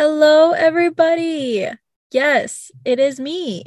Hello, 0.00 0.52
everybody. 0.52 1.66
Yes, 2.12 2.70
it 2.84 3.00
is 3.00 3.18
me. 3.18 3.64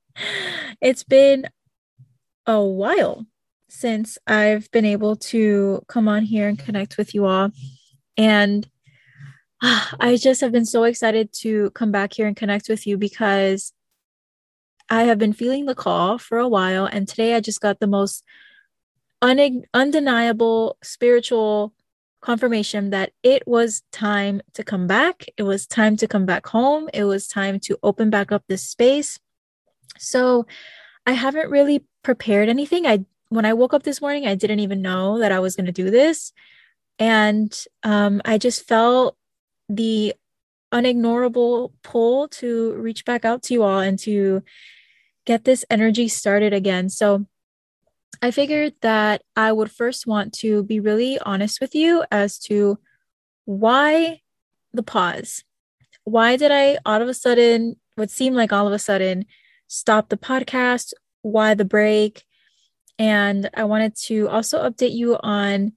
it's 0.80 1.04
been 1.04 1.46
a 2.44 2.60
while 2.60 3.24
since 3.68 4.18
I've 4.26 4.68
been 4.72 4.84
able 4.84 5.14
to 5.30 5.84
come 5.86 6.08
on 6.08 6.24
here 6.24 6.48
and 6.48 6.58
connect 6.58 6.98
with 6.98 7.14
you 7.14 7.26
all. 7.26 7.52
And 8.16 8.68
I 9.62 10.18
just 10.20 10.40
have 10.40 10.50
been 10.50 10.66
so 10.66 10.82
excited 10.82 11.32
to 11.42 11.70
come 11.70 11.92
back 11.92 12.14
here 12.14 12.26
and 12.26 12.36
connect 12.36 12.68
with 12.68 12.84
you 12.84 12.98
because 12.98 13.72
I 14.90 15.04
have 15.04 15.18
been 15.18 15.32
feeling 15.32 15.66
the 15.66 15.76
call 15.76 16.18
for 16.18 16.38
a 16.38 16.48
while. 16.48 16.86
And 16.86 17.06
today 17.06 17.36
I 17.36 17.40
just 17.40 17.60
got 17.60 17.78
the 17.78 17.86
most 17.86 18.24
un- 19.22 19.62
undeniable 19.72 20.78
spiritual 20.82 21.72
confirmation 22.24 22.88
that 22.88 23.12
it 23.22 23.46
was 23.46 23.82
time 23.92 24.40
to 24.54 24.64
come 24.64 24.86
back. 24.86 25.26
It 25.36 25.42
was 25.42 25.66
time 25.66 25.94
to 25.98 26.08
come 26.08 26.24
back 26.24 26.46
home. 26.46 26.88
It 26.94 27.04
was 27.04 27.28
time 27.28 27.60
to 27.60 27.76
open 27.82 28.08
back 28.08 28.32
up 28.32 28.44
this 28.48 28.66
space. 28.66 29.20
So 29.98 30.46
I 31.04 31.12
haven't 31.12 31.50
really 31.50 31.84
prepared 32.02 32.48
anything. 32.48 32.86
I 32.86 33.04
when 33.28 33.44
I 33.44 33.52
woke 33.52 33.74
up 33.74 33.82
this 33.82 34.00
morning, 34.00 34.26
I 34.26 34.36
didn't 34.36 34.60
even 34.60 34.80
know 34.80 35.18
that 35.18 35.32
I 35.32 35.40
was 35.40 35.54
going 35.54 35.66
to 35.66 35.72
do 35.72 35.90
this. 35.90 36.32
And 36.98 37.52
um, 37.82 38.22
I 38.24 38.38
just 38.38 38.66
felt 38.66 39.16
the 39.68 40.14
unignorable 40.72 41.72
pull 41.82 42.28
to 42.28 42.72
reach 42.74 43.04
back 43.04 43.24
out 43.24 43.42
to 43.44 43.54
you 43.54 43.62
all 43.62 43.80
and 43.80 43.98
to 44.00 44.42
get 45.26 45.44
this 45.44 45.64
energy 45.68 46.08
started 46.08 46.52
again. 46.52 46.88
So 46.88 47.26
I 48.22 48.30
figured 48.30 48.74
that 48.80 49.22
I 49.36 49.52
would 49.52 49.70
first 49.70 50.06
want 50.06 50.32
to 50.34 50.62
be 50.62 50.80
really 50.80 51.18
honest 51.18 51.60
with 51.60 51.74
you 51.74 52.04
as 52.10 52.38
to 52.40 52.78
why 53.44 54.20
the 54.72 54.82
pause. 54.82 55.44
Why 56.04 56.36
did 56.36 56.50
I 56.50 56.78
all 56.84 57.00
of 57.00 57.08
a 57.08 57.14
sudden, 57.14 57.76
what 57.96 58.10
seemed 58.10 58.36
like 58.36 58.52
all 58.52 58.66
of 58.66 58.72
a 58.72 58.78
sudden, 58.78 59.26
stop 59.68 60.08
the 60.08 60.16
podcast? 60.16 60.92
Why 61.22 61.54
the 61.54 61.64
break? 61.64 62.24
And 62.98 63.50
I 63.54 63.64
wanted 63.64 63.96
to 64.06 64.28
also 64.28 64.68
update 64.68 64.94
you 64.94 65.16
on 65.20 65.72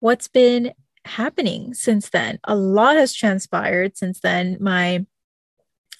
what's 0.00 0.28
been 0.28 0.72
happening 1.04 1.74
since 1.74 2.10
then. 2.10 2.38
A 2.44 2.54
lot 2.54 2.96
has 2.96 3.14
transpired 3.14 3.96
since 3.96 4.20
then. 4.20 4.56
My, 4.60 5.04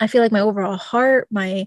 I 0.01 0.07
feel 0.07 0.23
like 0.23 0.33
my 0.33 0.41
overall 0.41 0.77
heart, 0.77 1.29
my 1.31 1.67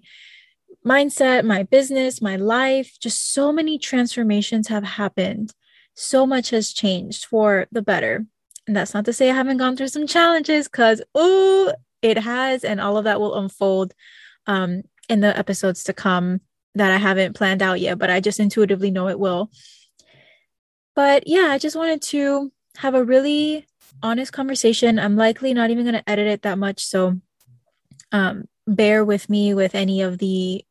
mindset, 0.86 1.46
my 1.46 1.64
business, 1.64 2.22
my 2.22 2.36
life, 2.36 2.98
just 3.00 3.34
so 3.34 3.52
many 3.52 3.78
transformations 3.78 4.68
have 4.68 4.84
happened. 4.84 5.54
So 5.96 6.28
much 6.28 6.50
has 6.50 6.74
changed 6.74 7.26
for 7.26 7.68
the 7.72 7.82
better. 7.82 8.26
And 8.68 8.76
that's 8.76 8.94
not 8.94 9.06
to 9.06 9.14
say 9.14 9.30
I 9.30 9.36
haven't 9.36 9.58
gone 9.58 9.78
through 9.78 9.88
some 9.90 10.08
challenges 10.08 10.68
because, 10.68 11.02
oh, 11.14 11.74
it 12.02 12.18
has. 12.18 12.64
And 12.64 12.82
all 12.82 12.98
of 12.98 13.06
that 13.06 13.20
will 13.20 13.38
unfold 13.38 13.94
um, 14.48 14.84
in 15.10 15.22
the 15.22 15.38
episodes 15.38 15.84
to 15.86 15.94
come 15.94 16.42
that 16.76 16.92
I 16.92 16.98
haven't 16.98 17.36
planned 17.36 17.62
out 17.62 17.80
yet, 17.80 17.98
but 17.98 18.10
I 18.10 18.20
just 18.20 18.40
intuitively 18.40 18.92
know 18.92 19.08
it 19.08 19.20
will. 19.20 19.50
But 20.96 21.28
yeah, 21.28 21.48
I 21.50 21.58
just 21.58 21.76
wanted 21.76 22.02
to 22.04 22.52
have 22.78 22.96
a 22.96 23.04
really 23.04 23.66
honest 24.04 24.34
conversation. 24.34 25.00
I'm 25.00 25.16
likely 25.16 25.54
not 25.54 25.70
even 25.70 25.86
going 25.86 25.96
to 25.96 26.10
edit 26.10 26.28
it 26.28 26.42
that 26.44 26.58
much. 26.58 26.84
So 26.84 27.20
um, 28.12 28.46
bear 28.68 29.06
with 29.06 29.30
me 29.30 29.54
with 29.54 29.76
any 29.76 30.02
of 30.02 30.18
the 30.18 30.66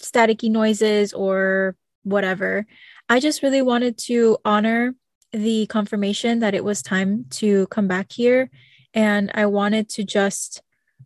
staticky 0.00 0.50
noises 0.50 1.12
or 1.12 1.76
whatever. 2.02 2.66
I 3.08 3.20
just 3.20 3.42
really 3.42 3.62
wanted 3.62 3.98
to 4.06 4.38
honor 4.44 4.94
the 5.32 5.66
confirmation 5.66 6.38
that 6.40 6.54
it 6.54 6.64
was 6.64 6.82
time 6.82 7.26
to 7.30 7.66
come 7.68 7.88
back 7.88 8.12
here. 8.12 8.50
And 8.94 9.30
I 9.34 9.46
wanted 9.46 9.88
to 9.90 10.04
just 10.04 10.62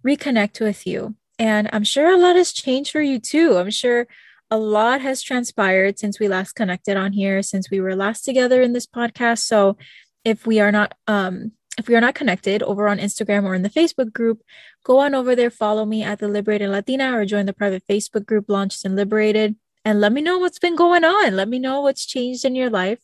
reconnect 0.07 0.61
with 0.61 0.87
you. 0.87 1.17
And 1.39 1.69
I'm 1.73 1.85
sure 1.85 2.13
a 2.13 2.17
lot 2.17 2.37
has 2.37 2.53
changed 2.53 2.93
for 2.93 3.01
you 3.01 3.19
too. 3.19 3.57
I'm 3.57 3.71
sure 3.71 4.07
a 4.51 4.59
lot 4.59 5.01
has 5.01 5.23
transpired 5.23 5.99
since 5.99 6.21
we 6.21 6.29
last 6.29 6.53
connected 6.53 6.97
on 6.97 7.13
here, 7.13 7.43
since 7.43 7.71
we 7.71 7.81
were 7.81 7.97
last 7.97 8.23
together 8.23 8.63
in 8.63 8.75
this 8.75 8.87
podcast. 8.87 9.41
So 9.41 9.77
if 10.25 10.47
we 10.47 10.61
are 10.61 10.71
not 10.71 10.95
um 11.07 11.53
if 11.79 11.89
are 11.89 12.01
not 12.01 12.15
connected 12.15 12.63
over 12.63 12.89
on 12.89 12.99
Instagram 12.99 13.45
or 13.45 13.55
in 13.55 13.63
the 13.63 13.71
Facebook 13.71 14.13
group, 14.13 14.43
go 14.85 14.99
on 14.99 15.15
over 15.15 15.35
there, 15.35 15.51
follow 15.51 15.85
me 15.85 16.03
at 16.03 16.19
the 16.19 16.29
Liberated 16.29 16.69
Latina 16.69 17.17
or 17.17 17.25
join 17.25 17.47
the 17.47 17.53
private 17.53 17.83
Facebook 17.89 18.27
group 18.27 18.47
Launched 18.49 18.85
and 18.85 18.95
Liberated 18.95 19.57
and 19.85 20.01
let 20.01 20.13
me 20.13 20.21
know 20.21 20.39
what's 20.39 20.59
been 20.59 20.77
going 20.77 21.05
on. 21.05 21.35
Let 21.35 21.49
me 21.49 21.59
know 21.59 21.81
what's 21.81 22.07
changed 22.07 22.45
in 22.45 22.55
your 22.55 22.71
life. 22.71 23.01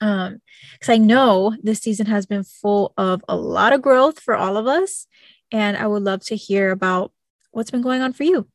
Um, 0.00 0.40
because 0.72 0.88
I 0.88 0.96
know 0.96 1.54
this 1.62 1.80
season 1.80 2.06
has 2.06 2.26
been 2.26 2.44
full 2.44 2.94
of 2.96 3.22
a 3.28 3.36
lot 3.36 3.72
of 3.72 3.82
growth 3.82 4.18
for 4.18 4.34
all 4.34 4.56
of 4.56 4.66
us, 4.66 5.06
and 5.52 5.76
I 5.76 5.86
would 5.86 6.02
love 6.02 6.24
to 6.26 6.36
hear 6.36 6.70
about 6.70 7.12
what's 7.50 7.70
been 7.70 7.82
going 7.82 8.00
on 8.00 8.14
for 8.14 8.24
you. 8.24 8.48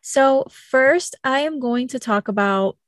So, 0.00 0.46
first, 0.50 1.14
I 1.22 1.40
am 1.40 1.60
going 1.60 1.88
to 1.88 1.98
talk 1.98 2.26
about 2.26 2.78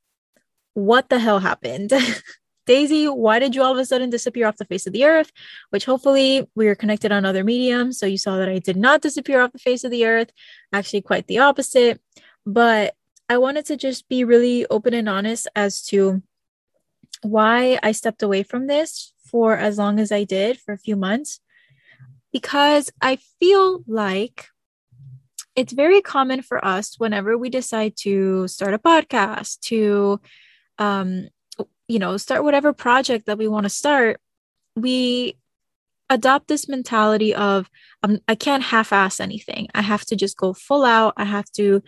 what 0.72 1.10
the 1.10 1.18
hell 1.18 1.40
happened. 1.40 1.92
Daisy, 2.66 3.06
why 3.08 3.38
did 3.38 3.54
you 3.54 3.62
all 3.62 3.72
of 3.72 3.78
a 3.78 3.84
sudden 3.84 4.10
disappear 4.10 4.46
off 4.46 4.56
the 4.56 4.64
face 4.64 4.86
of 4.86 4.92
the 4.92 5.04
earth? 5.04 5.30
Which 5.70 5.84
hopefully 5.84 6.48
we 6.54 6.68
are 6.68 6.74
connected 6.74 7.12
on 7.12 7.24
other 7.24 7.44
mediums. 7.44 7.98
So 7.98 8.06
you 8.06 8.18
saw 8.18 8.36
that 8.38 8.48
I 8.48 8.58
did 8.58 8.76
not 8.76 9.02
disappear 9.02 9.40
off 9.40 9.52
the 9.52 9.58
face 9.58 9.84
of 9.84 9.90
the 9.90 10.06
earth, 10.06 10.30
actually, 10.72 11.02
quite 11.02 11.26
the 11.26 11.38
opposite. 11.38 12.00
But 12.46 12.94
I 13.28 13.38
wanted 13.38 13.66
to 13.66 13.76
just 13.76 14.08
be 14.08 14.24
really 14.24 14.66
open 14.66 14.94
and 14.94 15.08
honest 15.08 15.48
as 15.54 15.82
to 15.86 16.22
why 17.22 17.78
I 17.82 17.92
stepped 17.92 18.22
away 18.22 18.42
from 18.42 18.66
this 18.66 19.12
for 19.30 19.56
as 19.56 19.78
long 19.78 19.98
as 19.98 20.12
I 20.12 20.24
did 20.24 20.58
for 20.58 20.72
a 20.72 20.78
few 20.78 20.96
months. 20.96 21.40
Because 22.32 22.90
I 23.00 23.18
feel 23.38 23.82
like 23.86 24.48
it's 25.56 25.72
very 25.72 26.00
common 26.00 26.42
for 26.42 26.64
us 26.64 26.98
whenever 26.98 27.38
we 27.38 27.48
decide 27.48 27.96
to 27.98 28.48
start 28.48 28.74
a 28.74 28.78
podcast, 28.78 29.60
to 29.60 30.20
um, 30.78 31.28
you 31.88 31.98
know, 31.98 32.16
start 32.16 32.44
whatever 32.44 32.72
project 32.72 33.26
that 33.26 33.38
we 33.38 33.48
want 33.48 33.64
to 33.64 33.70
start, 33.70 34.20
we 34.76 35.36
adopt 36.10 36.48
this 36.48 36.68
mentality 36.68 37.34
of 37.34 37.70
um, 38.02 38.18
I 38.28 38.34
can't 38.34 38.62
half 38.62 38.92
ass 38.92 39.20
anything. 39.20 39.68
I 39.74 39.82
have 39.82 40.04
to 40.06 40.16
just 40.16 40.36
go 40.36 40.52
full 40.52 40.84
out. 40.84 41.14
I 41.16 41.24
have 41.24 41.50
to 41.52 41.82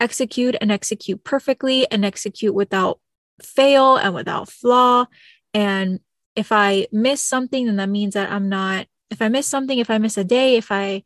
execute 0.00 0.56
and 0.60 0.70
execute 0.70 1.24
perfectly 1.24 1.90
and 1.90 2.04
execute 2.04 2.54
without 2.54 3.00
fail 3.42 3.96
and 3.96 4.14
without 4.14 4.50
flaw. 4.50 5.06
And 5.54 6.00
if 6.34 6.52
I 6.52 6.86
miss 6.92 7.22
something, 7.22 7.66
then 7.66 7.76
that 7.76 7.88
means 7.88 8.14
that 8.14 8.30
I'm 8.30 8.48
not, 8.48 8.86
if 9.10 9.22
I 9.22 9.28
miss 9.28 9.46
something, 9.46 9.78
if 9.78 9.90
I 9.90 9.98
miss 9.98 10.18
a 10.18 10.24
day, 10.24 10.56
if 10.56 10.70
I 10.70 11.02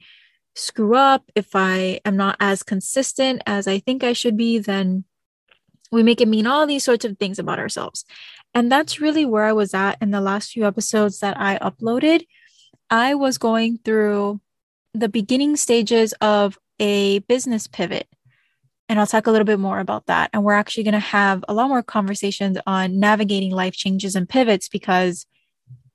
screw 0.54 0.96
up, 0.96 1.30
if 1.34 1.54
I 1.54 2.00
am 2.04 2.16
not 2.16 2.36
as 2.40 2.62
consistent 2.62 3.42
as 3.46 3.68
I 3.68 3.78
think 3.78 4.02
I 4.02 4.12
should 4.12 4.36
be, 4.36 4.58
then 4.58 5.04
we 5.90 6.02
make 6.02 6.20
it 6.20 6.28
mean 6.28 6.46
all 6.46 6.66
these 6.66 6.84
sorts 6.84 7.04
of 7.04 7.18
things 7.18 7.38
about 7.38 7.58
ourselves. 7.58 8.04
And 8.54 8.70
that's 8.70 9.00
really 9.00 9.24
where 9.24 9.44
I 9.44 9.52
was 9.52 9.74
at 9.74 9.98
in 10.00 10.10
the 10.10 10.20
last 10.20 10.52
few 10.52 10.66
episodes 10.66 11.20
that 11.20 11.38
I 11.38 11.58
uploaded. 11.58 12.26
I 12.90 13.14
was 13.14 13.38
going 13.38 13.78
through 13.84 14.40
the 14.94 15.08
beginning 15.08 15.56
stages 15.56 16.12
of 16.20 16.58
a 16.78 17.20
business 17.20 17.66
pivot. 17.66 18.08
And 18.88 18.98
I'll 18.98 19.06
talk 19.06 19.28
a 19.28 19.30
little 19.30 19.44
bit 19.44 19.60
more 19.60 19.78
about 19.78 20.06
that. 20.06 20.30
And 20.32 20.42
we're 20.42 20.54
actually 20.54 20.82
going 20.82 20.94
to 20.94 20.98
have 20.98 21.44
a 21.46 21.54
lot 21.54 21.68
more 21.68 21.82
conversations 21.82 22.58
on 22.66 22.98
navigating 22.98 23.52
life 23.52 23.74
changes 23.74 24.16
and 24.16 24.28
pivots 24.28 24.68
because, 24.68 25.26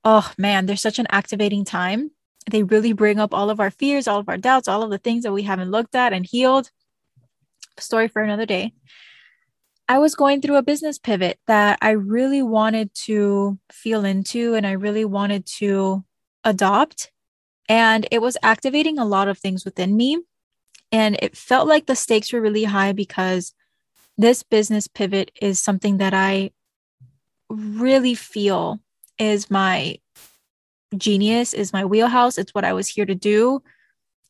oh 0.02 0.32
man, 0.38 0.64
there's 0.64 0.80
such 0.80 0.98
an 0.98 1.06
activating 1.10 1.64
time. 1.66 2.10
They 2.50 2.62
really 2.62 2.94
bring 2.94 3.18
up 3.18 3.34
all 3.34 3.50
of 3.50 3.60
our 3.60 3.70
fears, 3.70 4.08
all 4.08 4.20
of 4.20 4.30
our 4.30 4.38
doubts, 4.38 4.66
all 4.66 4.82
of 4.82 4.90
the 4.90 4.98
things 4.98 5.24
that 5.24 5.32
we 5.32 5.42
haven't 5.42 5.70
looked 5.70 5.94
at 5.94 6.14
and 6.14 6.24
healed. 6.24 6.70
Story 7.78 8.08
for 8.08 8.22
another 8.22 8.46
day. 8.46 8.72
I 9.88 9.98
was 9.98 10.16
going 10.16 10.40
through 10.40 10.56
a 10.56 10.62
business 10.62 10.98
pivot 10.98 11.38
that 11.46 11.78
I 11.80 11.90
really 11.90 12.42
wanted 12.42 12.92
to 13.04 13.58
feel 13.70 14.04
into 14.04 14.54
and 14.54 14.66
I 14.66 14.72
really 14.72 15.04
wanted 15.04 15.46
to 15.58 16.04
adopt. 16.42 17.12
And 17.68 18.06
it 18.10 18.20
was 18.20 18.36
activating 18.42 18.98
a 18.98 19.04
lot 19.04 19.28
of 19.28 19.38
things 19.38 19.64
within 19.64 19.96
me. 19.96 20.18
And 20.90 21.16
it 21.20 21.36
felt 21.36 21.68
like 21.68 21.86
the 21.86 21.96
stakes 21.96 22.32
were 22.32 22.40
really 22.40 22.64
high 22.64 22.92
because 22.92 23.54
this 24.18 24.42
business 24.42 24.88
pivot 24.88 25.30
is 25.40 25.60
something 25.60 25.98
that 25.98 26.14
I 26.14 26.50
really 27.48 28.14
feel 28.14 28.80
is 29.18 29.50
my 29.50 29.98
genius, 30.96 31.54
is 31.54 31.72
my 31.72 31.84
wheelhouse. 31.84 32.38
It's 32.38 32.54
what 32.54 32.64
I 32.64 32.72
was 32.72 32.88
here 32.88 33.06
to 33.06 33.14
do. 33.14 33.62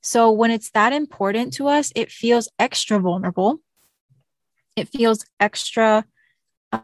So 0.02 0.30
when 0.30 0.50
it's 0.50 0.70
that 0.70 0.92
important 0.92 1.52
to 1.54 1.66
us, 1.68 1.92
it 1.94 2.10
feels 2.10 2.48
extra 2.58 2.98
vulnerable 2.98 3.60
it 4.76 4.88
feels 4.88 5.24
extra 5.40 6.04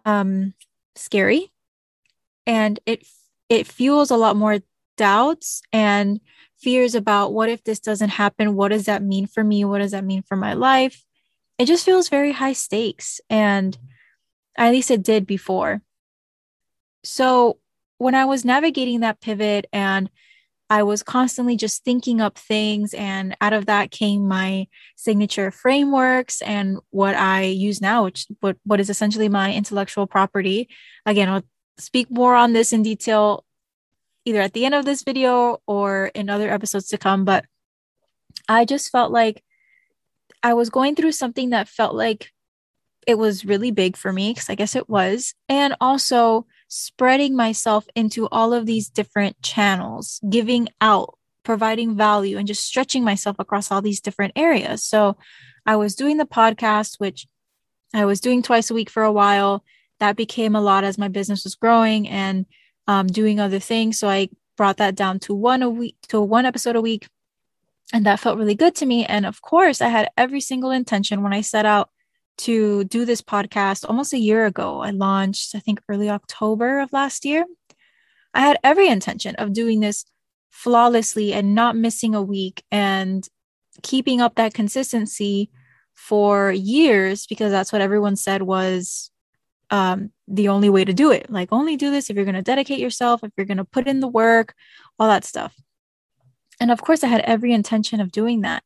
um, 0.04 0.54
scary. 0.96 1.52
And 2.46 2.80
it 2.86 3.06
it 3.48 3.66
fuels 3.66 4.10
a 4.10 4.16
lot 4.16 4.36
more 4.36 4.60
doubts 4.96 5.62
and 5.72 6.20
fears 6.58 6.94
about 6.94 7.32
what 7.32 7.48
if 7.48 7.62
this 7.64 7.80
doesn't 7.80 8.10
happen? 8.10 8.54
What 8.56 8.68
does 8.68 8.86
that 8.86 9.02
mean 9.02 9.26
for 9.26 9.44
me? 9.44 9.64
What 9.64 9.78
does 9.78 9.92
that 9.92 10.04
mean 10.04 10.22
for 10.22 10.36
my 10.36 10.54
life? 10.54 11.04
It 11.58 11.66
just 11.66 11.84
feels 11.84 12.08
very 12.08 12.32
high 12.32 12.54
stakes. 12.54 13.20
And 13.28 13.76
at 14.56 14.72
least 14.72 14.90
it 14.90 15.02
did 15.02 15.26
before. 15.26 15.82
So 17.04 17.58
when 17.98 18.14
i 18.16 18.24
was 18.24 18.44
navigating 18.44 19.00
that 19.00 19.20
pivot 19.20 19.66
and 19.72 20.10
I 20.72 20.84
was 20.84 21.02
constantly 21.02 21.54
just 21.54 21.84
thinking 21.84 22.22
up 22.22 22.38
things. 22.38 22.94
And 22.94 23.36
out 23.42 23.52
of 23.52 23.66
that 23.66 23.90
came 23.90 24.26
my 24.26 24.68
signature 24.96 25.50
frameworks 25.50 26.40
and 26.40 26.78
what 26.88 27.14
I 27.14 27.42
use 27.42 27.82
now, 27.82 28.04
which 28.04 28.26
what, 28.40 28.56
what 28.64 28.80
is 28.80 28.88
essentially 28.88 29.28
my 29.28 29.52
intellectual 29.52 30.06
property. 30.06 30.70
Again, 31.04 31.28
I'll 31.28 31.44
speak 31.76 32.10
more 32.10 32.34
on 32.34 32.54
this 32.54 32.72
in 32.72 32.82
detail 32.82 33.44
either 34.24 34.40
at 34.40 34.54
the 34.54 34.64
end 34.64 34.74
of 34.74 34.86
this 34.86 35.02
video 35.02 35.60
or 35.66 36.06
in 36.14 36.30
other 36.30 36.50
episodes 36.50 36.88
to 36.88 36.96
come. 36.96 37.26
But 37.26 37.44
I 38.48 38.64
just 38.64 38.90
felt 38.90 39.12
like 39.12 39.44
I 40.42 40.54
was 40.54 40.70
going 40.70 40.94
through 40.94 41.12
something 41.12 41.50
that 41.50 41.68
felt 41.68 41.94
like 41.94 42.30
it 43.06 43.18
was 43.18 43.44
really 43.44 43.72
big 43.72 43.98
for 43.98 44.10
me 44.10 44.30
because 44.30 44.48
I 44.48 44.54
guess 44.54 44.74
it 44.74 44.88
was. 44.88 45.34
And 45.50 45.76
also 45.82 46.46
spreading 46.74 47.36
myself 47.36 47.86
into 47.94 48.26
all 48.28 48.54
of 48.54 48.64
these 48.64 48.88
different 48.88 49.40
channels, 49.42 50.18
giving 50.30 50.70
out, 50.80 51.18
providing 51.42 51.94
value, 51.94 52.38
and 52.38 52.48
just 52.48 52.64
stretching 52.64 53.04
myself 53.04 53.36
across 53.38 53.70
all 53.70 53.82
these 53.82 54.00
different 54.00 54.32
areas. 54.36 54.82
So 54.82 55.18
I 55.66 55.76
was 55.76 55.94
doing 55.94 56.16
the 56.16 56.24
podcast, 56.24 56.98
which 56.98 57.26
I 57.92 58.06
was 58.06 58.22
doing 58.22 58.42
twice 58.42 58.70
a 58.70 58.74
week 58.74 58.88
for 58.88 59.02
a 59.02 59.12
while. 59.12 59.62
That 60.00 60.16
became 60.16 60.56
a 60.56 60.62
lot 60.62 60.82
as 60.82 60.96
my 60.96 61.08
business 61.08 61.44
was 61.44 61.56
growing 61.56 62.08
and 62.08 62.46
um, 62.86 63.06
doing 63.06 63.38
other 63.38 63.58
things. 63.58 63.98
So 63.98 64.08
I 64.08 64.30
brought 64.56 64.78
that 64.78 64.94
down 64.94 65.18
to 65.20 65.34
one 65.34 65.62
a 65.62 65.68
week, 65.68 65.96
to 66.08 66.22
one 66.22 66.46
episode 66.46 66.74
a 66.74 66.80
week. 66.80 67.06
And 67.92 68.06
that 68.06 68.18
felt 68.18 68.38
really 68.38 68.54
good 68.54 68.74
to 68.76 68.86
me. 68.86 69.04
And 69.04 69.26
of 69.26 69.42
course, 69.42 69.82
I 69.82 69.88
had 69.88 70.08
every 70.16 70.40
single 70.40 70.70
intention 70.70 71.22
when 71.22 71.34
I 71.34 71.42
set 71.42 71.66
out 71.66 71.90
to 72.38 72.84
do 72.84 73.04
this 73.04 73.22
podcast 73.22 73.84
almost 73.88 74.12
a 74.12 74.18
year 74.18 74.46
ago. 74.46 74.80
I 74.80 74.90
launched, 74.90 75.54
I 75.54 75.58
think, 75.58 75.80
early 75.88 76.10
October 76.10 76.80
of 76.80 76.92
last 76.92 77.24
year. 77.24 77.44
I 78.34 78.40
had 78.40 78.58
every 78.64 78.88
intention 78.88 79.34
of 79.36 79.52
doing 79.52 79.80
this 79.80 80.04
flawlessly 80.50 81.32
and 81.32 81.54
not 81.54 81.76
missing 81.76 82.14
a 82.14 82.22
week 82.22 82.62
and 82.70 83.26
keeping 83.82 84.20
up 84.20 84.36
that 84.36 84.54
consistency 84.54 85.50
for 85.94 86.50
years 86.50 87.26
because 87.26 87.50
that's 87.50 87.72
what 87.72 87.82
everyone 87.82 88.16
said 88.16 88.42
was 88.42 89.10
um, 89.70 90.10
the 90.28 90.48
only 90.48 90.68
way 90.68 90.84
to 90.84 90.92
do 90.92 91.10
it. 91.10 91.30
Like, 91.30 91.48
only 91.52 91.76
do 91.76 91.90
this 91.90 92.10
if 92.10 92.16
you're 92.16 92.24
going 92.24 92.34
to 92.34 92.42
dedicate 92.42 92.78
yourself, 92.78 93.22
if 93.22 93.32
you're 93.36 93.46
going 93.46 93.58
to 93.58 93.64
put 93.64 93.86
in 93.86 94.00
the 94.00 94.08
work, 94.08 94.54
all 94.98 95.08
that 95.08 95.24
stuff. 95.24 95.54
And 96.60 96.70
of 96.70 96.82
course, 96.82 97.02
I 97.02 97.08
had 97.08 97.22
every 97.22 97.52
intention 97.52 98.00
of 98.00 98.12
doing 98.12 98.42
that. 98.42 98.62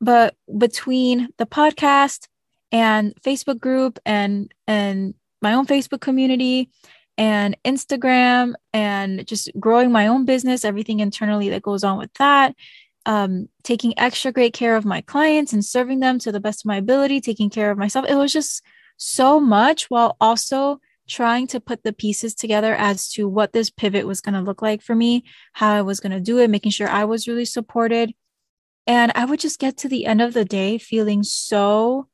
But 0.00 0.34
between 0.58 1.28
the 1.38 1.46
podcast 1.46 2.26
and 2.72 3.14
Facebook 3.22 3.60
group 3.60 3.98
and 4.04 4.52
and 4.66 5.14
my 5.40 5.52
own 5.52 5.66
Facebook 5.66 6.00
community 6.00 6.70
and 7.18 7.56
Instagram 7.64 8.54
and 8.72 9.26
just 9.26 9.50
growing 9.60 9.92
my 9.92 10.06
own 10.06 10.24
business, 10.24 10.64
everything 10.64 11.00
internally 11.00 11.50
that 11.50 11.62
goes 11.62 11.84
on 11.84 11.98
with 11.98 12.12
that, 12.14 12.54
um, 13.04 13.48
taking 13.62 13.98
extra 13.98 14.32
great 14.32 14.54
care 14.54 14.76
of 14.76 14.84
my 14.84 15.02
clients 15.02 15.52
and 15.52 15.64
serving 15.64 16.00
them 16.00 16.18
to 16.20 16.32
the 16.32 16.40
best 16.40 16.62
of 16.62 16.66
my 16.66 16.76
ability, 16.76 17.20
taking 17.20 17.50
care 17.50 17.70
of 17.70 17.78
myself. 17.78 18.06
It 18.08 18.14
was 18.14 18.32
just 18.32 18.62
so 18.96 19.38
much 19.38 19.90
while 19.90 20.16
also 20.20 20.80
trying 21.08 21.46
to 21.48 21.60
put 21.60 21.82
the 21.82 21.92
pieces 21.92 22.34
together 22.34 22.74
as 22.74 23.10
to 23.10 23.28
what 23.28 23.52
this 23.52 23.68
pivot 23.68 24.06
was 24.06 24.20
going 24.20 24.34
to 24.34 24.40
look 24.40 24.62
like 24.62 24.80
for 24.80 24.94
me, 24.94 25.24
how 25.52 25.72
I 25.72 25.82
was 25.82 26.00
going 26.00 26.12
to 26.12 26.20
do 26.20 26.38
it, 26.38 26.48
making 26.48 26.72
sure 26.72 26.88
I 26.88 27.04
was 27.04 27.28
really 27.28 27.44
supported. 27.44 28.14
And 28.86 29.12
I 29.14 29.24
would 29.24 29.40
just 29.40 29.58
get 29.58 29.76
to 29.78 29.88
the 29.88 30.06
end 30.06 30.22
of 30.22 30.32
the 30.32 30.44
day 30.44 30.78
feeling 30.78 31.22
so 31.22 32.08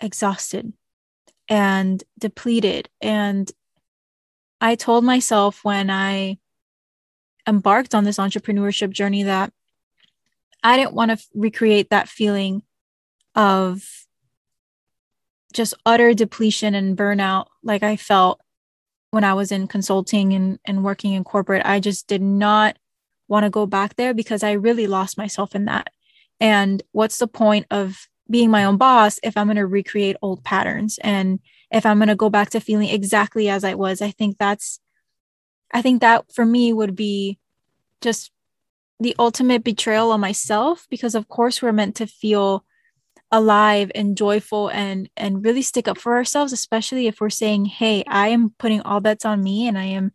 exhausted 0.00 0.72
and 1.48 2.02
depleted. 2.18 2.88
And 3.00 3.50
I 4.60 4.74
told 4.74 5.04
myself 5.04 5.64
when 5.64 5.90
I 5.90 6.38
embarked 7.46 7.94
on 7.94 8.04
this 8.04 8.18
entrepreneurship 8.18 8.90
journey 8.90 9.24
that 9.24 9.52
I 10.62 10.76
didn't 10.76 10.94
want 10.94 11.10
to 11.10 11.14
f- 11.14 11.26
recreate 11.34 11.90
that 11.90 12.08
feeling 12.08 12.62
of 13.34 13.84
just 15.52 15.74
utter 15.84 16.14
depletion 16.14 16.74
and 16.74 16.96
burnout 16.96 17.46
like 17.62 17.82
I 17.82 17.96
felt 17.96 18.40
when 19.10 19.24
I 19.24 19.34
was 19.34 19.52
in 19.52 19.68
consulting 19.68 20.32
and, 20.32 20.58
and 20.64 20.82
working 20.82 21.12
in 21.12 21.22
corporate. 21.22 21.64
I 21.64 21.78
just 21.80 22.08
did 22.08 22.22
not 22.22 22.76
want 23.28 23.44
to 23.44 23.50
go 23.50 23.66
back 23.66 23.96
there 23.96 24.14
because 24.14 24.42
I 24.42 24.52
really 24.52 24.86
lost 24.86 25.18
myself 25.18 25.54
in 25.54 25.66
that. 25.66 25.90
And 26.40 26.82
what's 26.92 27.18
the 27.18 27.28
point 27.28 27.66
of 27.70 28.08
being 28.30 28.50
my 28.50 28.64
own 28.64 28.76
boss 28.76 29.20
if 29.22 29.36
I'm 29.36 29.46
going 29.46 29.56
to 29.56 29.66
recreate 29.66 30.16
old 30.22 30.42
patterns 30.44 30.98
and 31.02 31.40
if 31.70 31.84
I'm 31.84 31.98
going 31.98 32.08
to 32.08 32.16
go 32.16 32.30
back 32.30 32.50
to 32.50 32.60
feeling 32.60 32.88
exactly 32.88 33.48
as 33.48 33.64
I 33.64 33.74
was? 33.74 34.00
I 34.00 34.10
think 34.10 34.38
that's, 34.38 34.80
I 35.72 35.82
think 35.82 36.00
that 36.00 36.32
for 36.32 36.44
me 36.46 36.72
would 36.72 36.94
be 36.94 37.38
just 38.00 38.30
the 39.00 39.14
ultimate 39.18 39.64
betrayal 39.64 40.12
on 40.12 40.20
myself 40.20 40.86
because, 40.88 41.14
of 41.14 41.28
course, 41.28 41.60
we're 41.60 41.72
meant 41.72 41.96
to 41.96 42.06
feel 42.06 42.64
alive 43.34 43.90
and 43.94 44.16
joyful 44.16 44.68
and 44.68 45.08
and 45.16 45.44
really 45.44 45.62
stick 45.62 45.88
up 45.88 45.98
for 45.98 46.14
ourselves 46.14 46.52
especially 46.52 47.08
if 47.08 47.20
we're 47.20 47.30
saying 47.30 47.64
hey 47.64 48.04
i 48.06 48.28
am 48.28 48.54
putting 48.58 48.80
all 48.82 49.00
bets 49.00 49.24
on 49.24 49.42
me 49.42 49.66
and 49.66 49.76
i 49.76 49.84
am 49.84 50.12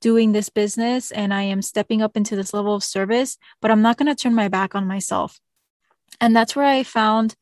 doing 0.00 0.32
this 0.32 0.48
business 0.48 1.12
and 1.12 1.32
i 1.32 1.42
am 1.42 1.62
stepping 1.62 2.02
up 2.02 2.16
into 2.16 2.34
this 2.34 2.52
level 2.52 2.74
of 2.74 2.82
service 2.82 3.38
but 3.60 3.70
i'm 3.70 3.82
not 3.82 3.96
going 3.96 4.08
to 4.08 4.20
turn 4.20 4.34
my 4.34 4.48
back 4.48 4.74
on 4.74 4.84
myself 4.84 5.38
and 6.20 6.34
that's 6.34 6.56
where 6.56 6.66
i 6.66 6.82
found 6.82 7.36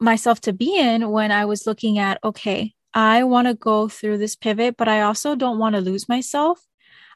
myself 0.00 0.40
to 0.40 0.52
be 0.52 0.76
in 0.76 1.10
when 1.10 1.32
i 1.32 1.44
was 1.44 1.66
looking 1.66 1.98
at 1.98 2.18
okay 2.22 2.72
i 2.94 3.22
want 3.24 3.46
to 3.46 3.54
go 3.54 3.88
through 3.88 4.18
this 4.18 4.36
pivot 4.36 4.76
but 4.76 4.88
i 4.88 5.00
also 5.00 5.34
don't 5.34 5.58
want 5.58 5.74
to 5.74 5.80
lose 5.80 6.08
myself 6.08 6.66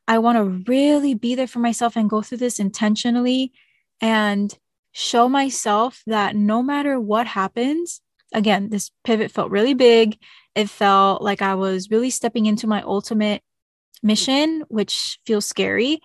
i 0.08 0.18
want 0.18 0.36
to 0.36 0.70
really 0.70 1.14
be 1.14 1.34
there 1.34 1.46
for 1.46 1.60
myself 1.60 1.96
and 1.96 2.10
go 2.10 2.22
through 2.22 2.38
this 2.38 2.58
intentionally 2.58 3.52
and 4.00 4.58
show 4.92 5.28
myself 5.28 6.02
that 6.06 6.36
no 6.36 6.62
matter 6.62 7.00
what 7.00 7.26
happens, 7.26 8.00
again, 8.32 8.68
this 8.68 8.90
pivot 9.04 9.30
felt 9.30 9.50
really 9.50 9.74
big. 9.74 10.18
It 10.54 10.68
felt 10.68 11.22
like 11.22 11.42
I 11.42 11.54
was 11.54 11.90
really 11.90 12.10
stepping 12.10 12.46
into 12.46 12.66
my 12.66 12.82
ultimate 12.82 13.42
mission, 14.02 14.64
which 14.68 15.18
feels 15.26 15.46
scary. 15.46 16.00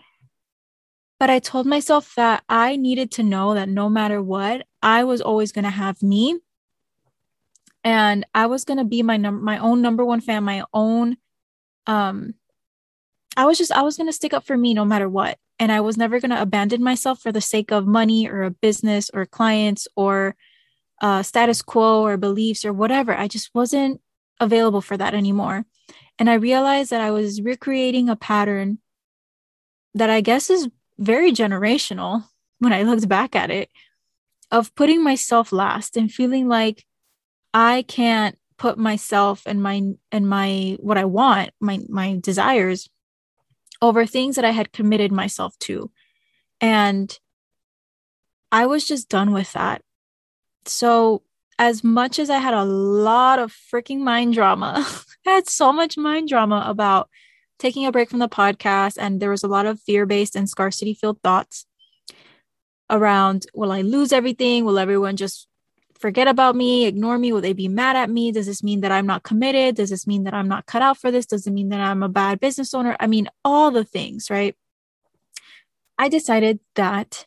But 1.19 1.29
I 1.29 1.39
told 1.39 1.65
myself 1.65 2.13
that 2.15 2.43
I 2.47 2.75
needed 2.75 3.11
to 3.13 3.23
know 3.23 3.55
that 3.55 3.67
no 3.67 3.89
matter 3.89 4.21
what, 4.21 4.65
I 4.81 5.03
was 5.03 5.19
always 5.19 5.51
going 5.51 5.65
to 5.65 5.71
have 5.71 6.01
me. 6.01 6.39
And 7.87 8.25
I 8.35 8.47
was 8.47 8.65
going 8.65 8.79
to 8.79 8.83
be 8.83 9.01
my 9.01 9.15
number 9.15 9.41
my 9.41 9.59
own 9.59 9.81
number 9.81 10.03
one 10.03 10.19
fan, 10.19 10.43
my 10.43 10.65
own 10.73 11.15
um 11.85 12.33
I 13.37 13.45
was 13.45 13.57
just 13.57 13.71
I 13.71 13.81
was 13.81 13.95
going 13.95 14.07
to 14.07 14.13
stick 14.13 14.33
up 14.33 14.45
for 14.45 14.57
me 14.57 14.73
no 14.73 14.83
matter 14.83 15.07
what 15.07 15.37
and 15.57 15.71
I 15.71 15.79
was 15.79 15.95
never 15.95 16.19
going 16.19 16.31
to 16.31 16.41
abandon 16.41 16.83
myself 16.83 17.21
for 17.21 17.31
the 17.31 17.39
sake 17.39 17.71
of 17.71 17.87
money 17.87 18.27
or 18.27 18.43
a 18.43 18.51
business 18.51 19.09
or 19.13 19.25
clients 19.25 19.87
or 19.95 20.35
uh, 21.01 21.23
status 21.23 21.61
quo 21.61 22.01
or 22.01 22.17
beliefs 22.17 22.65
or 22.65 22.73
whatever. 22.73 23.15
I 23.15 23.29
just 23.29 23.55
wasn't 23.55 24.01
available 24.41 24.81
for 24.81 24.97
that 24.97 25.13
anymore. 25.13 25.65
And 26.19 26.29
I 26.29 26.33
realized 26.33 26.89
that 26.89 26.99
I 26.99 27.11
was 27.11 27.41
recreating 27.41 28.09
a 28.09 28.17
pattern 28.17 28.79
that 29.93 30.09
I 30.09 30.19
guess 30.19 30.49
is 30.49 30.67
very 30.97 31.31
generational 31.31 32.25
when 32.59 32.73
I 32.73 32.83
looked 32.83 33.07
back 33.07 33.33
at 33.33 33.49
it 33.49 33.69
of 34.51 34.75
putting 34.75 35.01
myself 35.01 35.53
last 35.53 35.95
and 35.95 36.11
feeling 36.11 36.49
like 36.49 36.83
I 37.57 37.81
can't 37.81 38.37
put 38.59 38.77
myself 38.77 39.41
and 39.47 39.63
my 39.63 39.81
and 40.11 40.29
my 40.29 40.77
what 40.79 40.99
I 40.99 41.05
want, 41.05 41.49
my 41.59 41.79
my 41.89 42.19
desires 42.21 42.87
over 43.81 44.05
things 44.05 44.35
that 44.35 44.45
I 44.45 44.51
had 44.51 44.71
committed 44.71 45.11
myself 45.11 45.57
to. 45.61 45.89
And 46.61 47.17
I 48.51 48.67
was 48.67 48.85
just 48.87 49.09
done 49.09 49.33
with 49.33 49.53
that. 49.53 49.81
So, 50.65 51.23
as 51.57 51.83
much 51.83 52.19
as 52.19 52.29
I 52.29 52.37
had 52.37 52.53
a 52.53 52.63
lot 52.63 53.39
of 53.39 53.51
freaking 53.51 54.01
mind 54.01 54.35
drama, 54.35 54.85
I 55.25 55.31
had 55.31 55.47
so 55.47 55.73
much 55.73 55.97
mind 55.97 56.29
drama 56.29 56.63
about 56.67 57.09
taking 57.57 57.87
a 57.87 57.91
break 57.91 58.11
from 58.11 58.19
the 58.19 58.29
podcast. 58.29 58.97
And 58.99 59.19
there 59.19 59.31
was 59.31 59.43
a 59.43 59.47
lot 59.47 59.65
of 59.65 59.81
fear 59.81 60.05
based 60.05 60.35
and 60.35 60.47
scarcity 60.47 60.93
filled 60.93 61.23
thoughts 61.23 61.65
around 62.87 63.47
will 63.55 63.71
I 63.71 63.81
lose 63.81 64.13
everything? 64.13 64.63
Will 64.63 64.77
everyone 64.77 65.15
just 65.17 65.47
forget 65.99 66.27
about 66.27 66.55
me, 66.55 66.85
ignore 66.85 67.17
me? 67.17 67.31
Will 67.31 67.41
they 67.41 67.53
be 67.53 67.67
mad 67.67 67.95
at 67.95 68.09
me? 68.09 68.31
Does 68.31 68.45
this 68.45 68.63
mean 68.63 68.81
that 68.81 68.91
I'm 68.91 69.05
not 69.05 69.23
committed? 69.23 69.75
Does 69.75 69.89
this 69.89 70.07
mean 70.07 70.23
that 70.23 70.33
I'm 70.33 70.47
not 70.47 70.65
cut 70.65 70.81
out 70.81 70.97
for 70.97 71.11
this? 71.11 71.25
Does 71.25 71.47
it 71.47 71.51
mean 71.51 71.69
that 71.69 71.79
I'm 71.79 72.03
a 72.03 72.09
bad 72.09 72.39
business 72.39 72.73
owner? 72.73 72.95
I 72.99 73.07
mean, 73.07 73.27
all 73.43 73.71
the 73.71 73.83
things, 73.83 74.29
right? 74.29 74.55
I 75.97 76.09
decided 76.09 76.59
that 76.75 77.25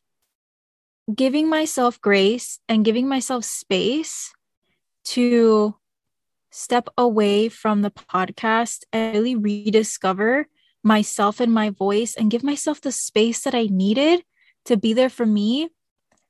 giving 1.13 1.49
myself 1.49 2.01
grace 2.01 2.61
and 2.69 2.85
giving 2.85 3.09
myself 3.09 3.45
space 3.45 4.33
to 5.05 5.77
step 6.51 6.89
away 6.97 7.49
from 7.49 7.83
the 7.83 7.91
podcast 7.91 8.85
and 8.93 9.15
really 9.15 9.35
rediscover 9.35 10.47
myself 10.83 11.41
and 11.41 11.53
my 11.53 11.71
voice 11.71 12.15
and 12.15 12.31
give 12.31 12.43
myself 12.43 12.81
the 12.81 12.93
space 12.93 13.43
that 13.43 13.55
I 13.55 13.69
needed 13.71 14.25
to 14.65 14.77
be 14.77 14.93
there 14.93 15.11
for 15.11 15.27
me 15.27 15.71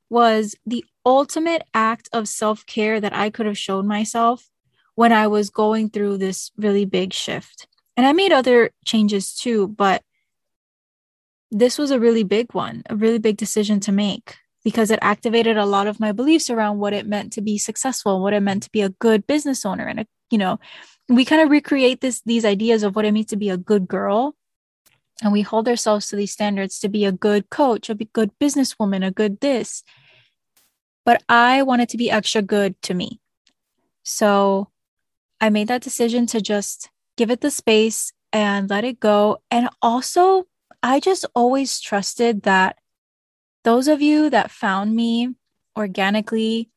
was 0.09 0.57
the 0.67 0.85
ultimate 1.05 1.63
act 1.75 2.09
of 2.13 2.29
self 2.29 2.67
care 2.67 3.01
that 3.01 3.15
I 3.15 3.31
could 3.31 3.47
have 3.47 3.59
shown 3.59 3.87
myself 3.87 4.49
when 4.95 5.13
I 5.13 5.27
was 5.29 5.51
going 5.51 5.91
through 5.91 6.19
this 6.19 6.51
really 6.57 6.85
big 6.85 7.13
shift. 7.13 7.67
And 7.97 8.07
I 8.07 8.13
made 8.13 8.33
other 8.33 8.71
changes 8.85 9.35
too, 9.35 9.69
but 9.69 10.03
this 11.51 11.79
was 11.79 11.91
a 11.91 12.01
really 12.01 12.23
big 12.23 12.53
one, 12.55 12.83
a 12.89 12.97
really 12.97 13.19
big 13.19 13.37
decision 13.37 13.81
to 13.81 13.93
make 13.93 14.37
because 14.63 14.91
it 14.91 14.99
activated 15.03 15.57
a 15.57 15.67
lot 15.67 15.87
of 15.87 16.01
my 16.01 16.13
beliefs 16.13 16.51
around 16.51 16.79
what 16.79 16.93
it 16.93 17.07
meant 17.07 17.33
to 17.33 17.41
be 17.41 17.59
successful, 17.59 18.23
what 18.23 18.35
it 18.35 18.41
meant 18.41 18.63
to 18.63 18.71
be 18.71 18.83
a 18.83 18.91
good 18.91 19.27
business 19.27 19.65
owner. 19.65 19.87
And, 19.87 20.01
a, 20.01 20.07
you 20.31 20.39
know, 20.39 20.61
we 21.09 21.25
kind 21.25 21.43
of 21.43 21.51
recreate 21.51 22.01
this, 22.01 22.21
these 22.23 22.45
ideas 22.45 22.83
of 22.83 22.95
what 22.95 23.05
it 23.05 23.13
means 23.13 23.27
to 23.27 23.37
be 23.37 23.49
a 23.49 23.57
good 23.57 23.89
girl. 23.89 24.35
And 25.23 25.33
we 25.33 25.43
hold 25.43 25.69
ourselves 25.69 26.09
to 26.09 26.17
these 26.17 26.33
standards 26.33 26.79
to 26.81 26.89
be 26.89 27.05
a 27.05 27.13
good 27.13 27.51
coach, 27.51 27.91
a 27.91 27.95
good 27.95 28.31
businesswoman, 28.39 29.07
a 29.07 29.11
good 29.11 29.41
this. 29.41 29.83
But 31.11 31.25
I 31.29 31.65
wanted 31.65 31.83
it 31.83 31.89
to 31.89 31.97
be 31.97 32.09
extra 32.09 32.41
good 32.41 32.81
to 32.83 32.95
me. 32.95 33.19
So 34.05 34.69
I 35.41 35.51
made 35.51 35.67
that 35.67 35.83
decision 35.83 36.25
to 36.27 36.41
just 36.41 36.89
give 37.17 37.33
it 37.33 37.41
the 37.41 37.51
space 37.51 38.13
and 38.33 38.71
let 38.71 38.85
it 38.85 39.01
go. 39.01 39.43
And 39.51 39.69
also, 39.83 40.47
I 40.85 41.01
just 41.01 41.27
always 41.35 41.81
trusted 41.81 42.43
that 42.43 42.79
those 43.65 43.89
of 43.89 44.01
you 44.01 44.31
that 44.31 44.53
found 44.53 44.95
me 44.95 45.35
organically 45.77 46.71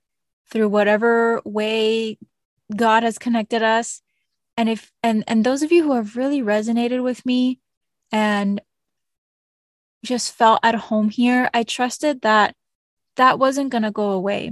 through 0.49 0.69
whatever 0.69 1.39
way 1.45 2.17
God 2.75 3.03
has 3.03 3.19
connected 3.19 3.61
us 3.61 4.01
and 4.57 4.67
if 4.67 4.91
and 5.03 5.23
and 5.27 5.45
those 5.45 5.61
of 5.61 5.71
you 5.71 5.83
who 5.83 5.93
have 5.93 6.17
really 6.17 6.41
resonated 6.41 7.03
with 7.03 7.23
me 7.23 7.59
and 8.11 8.61
just 10.03 10.33
felt 10.33 10.59
at 10.63 10.73
home 10.73 11.09
here 11.09 11.51
I 11.53 11.61
trusted 11.61 12.21
that 12.21 12.55
that 13.15 13.39
wasn't 13.39 13.71
going 13.71 13.83
to 13.83 13.91
go 13.91 14.11
away. 14.11 14.51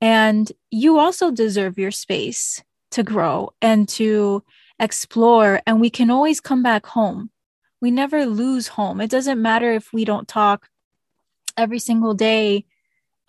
And 0.00 0.50
you 0.70 0.98
also 0.98 1.30
deserve 1.30 1.78
your 1.78 1.90
space 1.90 2.62
to 2.92 3.02
grow 3.02 3.52
and 3.62 3.88
to 3.88 4.42
explore 4.78 5.60
and 5.66 5.80
we 5.80 5.90
can 5.90 6.10
always 6.10 6.40
come 6.40 6.62
back 6.62 6.86
home. 6.86 7.30
We 7.80 7.90
never 7.90 8.26
lose 8.26 8.68
home. 8.68 9.00
It 9.00 9.10
doesn't 9.10 9.40
matter 9.40 9.72
if 9.72 9.92
we 9.92 10.04
don't 10.04 10.28
talk 10.28 10.68
every 11.56 11.78
single 11.78 12.14
day. 12.14 12.66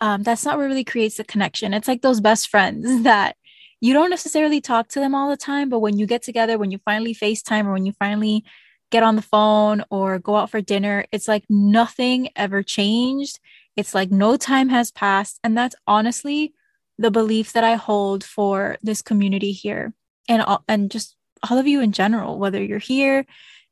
Um, 0.00 0.22
that's 0.22 0.44
not 0.44 0.58
what 0.58 0.66
really 0.66 0.84
creates 0.84 1.16
the 1.16 1.24
connection. 1.24 1.74
It's 1.74 1.88
like 1.88 2.02
those 2.02 2.20
best 2.20 2.48
friends 2.48 3.02
that 3.04 3.36
you 3.80 3.92
don't 3.92 4.10
necessarily 4.10 4.60
talk 4.60 4.88
to 4.88 5.00
them 5.00 5.14
all 5.14 5.30
the 5.30 5.36
time 5.36 5.68
but 5.68 5.80
when 5.80 5.98
you 5.98 6.06
get 6.06 6.22
together 6.22 6.58
when 6.58 6.70
you 6.70 6.78
finally 6.84 7.14
facetime 7.14 7.66
or 7.66 7.72
when 7.72 7.86
you 7.86 7.92
finally 7.92 8.44
get 8.90 9.02
on 9.02 9.16
the 9.16 9.22
phone 9.22 9.84
or 9.90 10.18
go 10.18 10.36
out 10.36 10.50
for 10.50 10.60
dinner 10.60 11.04
it's 11.12 11.28
like 11.28 11.44
nothing 11.48 12.28
ever 12.36 12.62
changed 12.62 13.38
it's 13.78 13.94
like 13.94 14.10
no 14.10 14.36
time 14.36 14.68
has 14.68 14.90
passed 14.90 15.40
and 15.42 15.56
that's 15.56 15.76
honestly 15.86 16.52
the 16.98 17.10
belief 17.10 17.52
that 17.52 17.64
i 17.64 17.74
hold 17.74 18.22
for 18.22 18.76
this 18.82 19.00
community 19.00 19.52
here 19.52 19.94
and 20.28 20.42
all, 20.42 20.62
and 20.68 20.90
just 20.90 21.16
all 21.48 21.56
of 21.56 21.66
you 21.66 21.80
in 21.80 21.92
general 21.92 22.38
whether 22.38 22.62
you're 22.62 22.78
here 22.78 23.24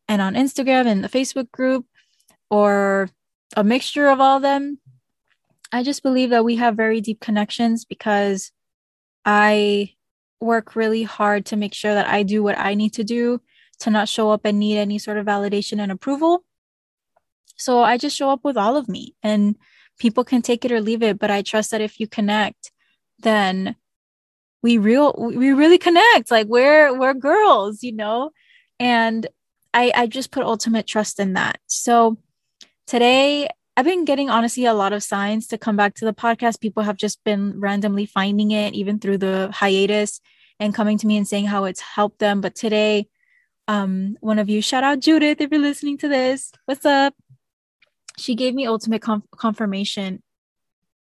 and 0.09 0.23
on 0.23 0.35
instagram 0.35 0.87
and 0.87 1.05
the 1.05 1.09
facebook 1.09 1.51
group 1.51 1.85
or 2.51 3.11
a 3.57 3.65
mixture 3.65 4.09
of 4.09 4.21
all 4.21 4.41
them. 4.41 4.79
I 5.73 5.83
just 5.83 6.03
believe 6.03 6.31
that 6.31 6.45
we 6.45 6.57
have 6.57 6.77
very 6.77 7.01
deep 7.01 7.21
connections 7.21 7.85
because 7.85 8.53
I 9.25 9.95
work 10.41 10.77
really 10.77 11.03
hard 11.03 11.47
to 11.47 11.57
make 11.57 11.75
sure 11.75 11.95
that 11.95 12.09
I 12.09 12.23
do 12.23 12.43
what 12.43 12.59
I 12.59 12.75
need 12.75 12.95
to 12.95 13.05
do 13.05 13.41
to 13.81 13.91
not 13.91 14.09
show 14.09 14.31
up 14.31 14.43
and 14.45 14.59
need 14.59 14.79
any 14.79 14.99
sort 14.99 15.19
of 15.19 15.27
validation 15.27 15.81
and 15.81 15.91
approval. 15.91 16.45
So 17.57 17.83
I 17.83 17.99
just 17.99 18.17
show 18.17 18.31
up 18.31 18.45
with 18.45 18.57
all 18.57 18.77
of 18.77 18.89
me 18.89 19.15
and 19.23 19.57
people 19.99 20.25
can 20.25 20.43
take 20.43 20.65
it 20.65 20.73
or 20.73 20.81
leave 20.81 21.03
it, 21.03 21.19
but 21.19 21.31
I 21.31 21.43
trust 21.43 21.71
that 21.71 21.81
if 21.81 22.01
you 22.01 22.07
connect, 22.07 22.73
then 23.21 23.77
we 24.63 24.79
real 24.79 25.15
we 25.17 25.53
really 25.53 25.79
connect. 25.79 26.31
Like 26.31 26.47
we're 26.49 26.97
we're 26.99 27.15
girls, 27.15 27.83
you 27.83 27.93
know? 27.93 28.31
And 28.79 29.27
I 29.73 29.93
I 29.95 30.07
just 30.07 30.31
put 30.31 30.45
ultimate 30.45 30.87
trust 30.87 31.21
in 31.21 31.35
that. 31.35 31.59
So 31.67 32.19
today 32.87 33.49
I've 33.77 33.85
been 33.85 34.07
getting 34.07 34.31
honestly 34.31 34.65
a 34.65 34.75
lot 34.75 34.95
of 34.95 35.03
signs 35.03 35.47
to 35.49 35.59
come 35.59 35.77
back 35.77 35.95
to 35.97 36.07
the 36.07 36.15
podcast. 36.15 36.61
People 36.61 36.83
have 36.83 36.97
just 36.97 37.23
been 37.25 37.61
randomly 37.61 38.07
finding 38.07 38.51
it, 38.51 38.75
even 38.75 38.99
through 38.99 39.19
the 39.19 39.51
hiatus, 39.53 40.21
and 40.59 40.75
coming 40.75 40.97
to 40.99 41.07
me 41.07 41.19
and 41.19 41.29
saying 41.29 41.47
how 41.47 41.65
it's 41.65 41.81
helped 41.81 42.19
them. 42.19 42.41
But 42.41 42.55
today, 42.55 43.09
um, 43.69 44.17
one 44.21 44.39
of 44.39 44.49
you, 44.49 44.63
shout 44.63 44.83
out 44.83 45.01
Judith 45.01 45.43
if 45.43 45.51
you're 45.51 45.61
listening 45.61 45.99
to 45.99 46.09
this. 46.09 46.53
What's 46.65 46.87
up? 46.87 47.15
She 48.19 48.35
gave 48.35 48.55
me 48.55 48.67
ultimate 48.67 49.03
confirmation 49.37 50.23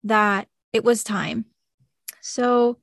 that 0.04 0.49
it 0.73 0.85
was 0.85 1.02
time. 1.02 1.46
So 2.20 2.78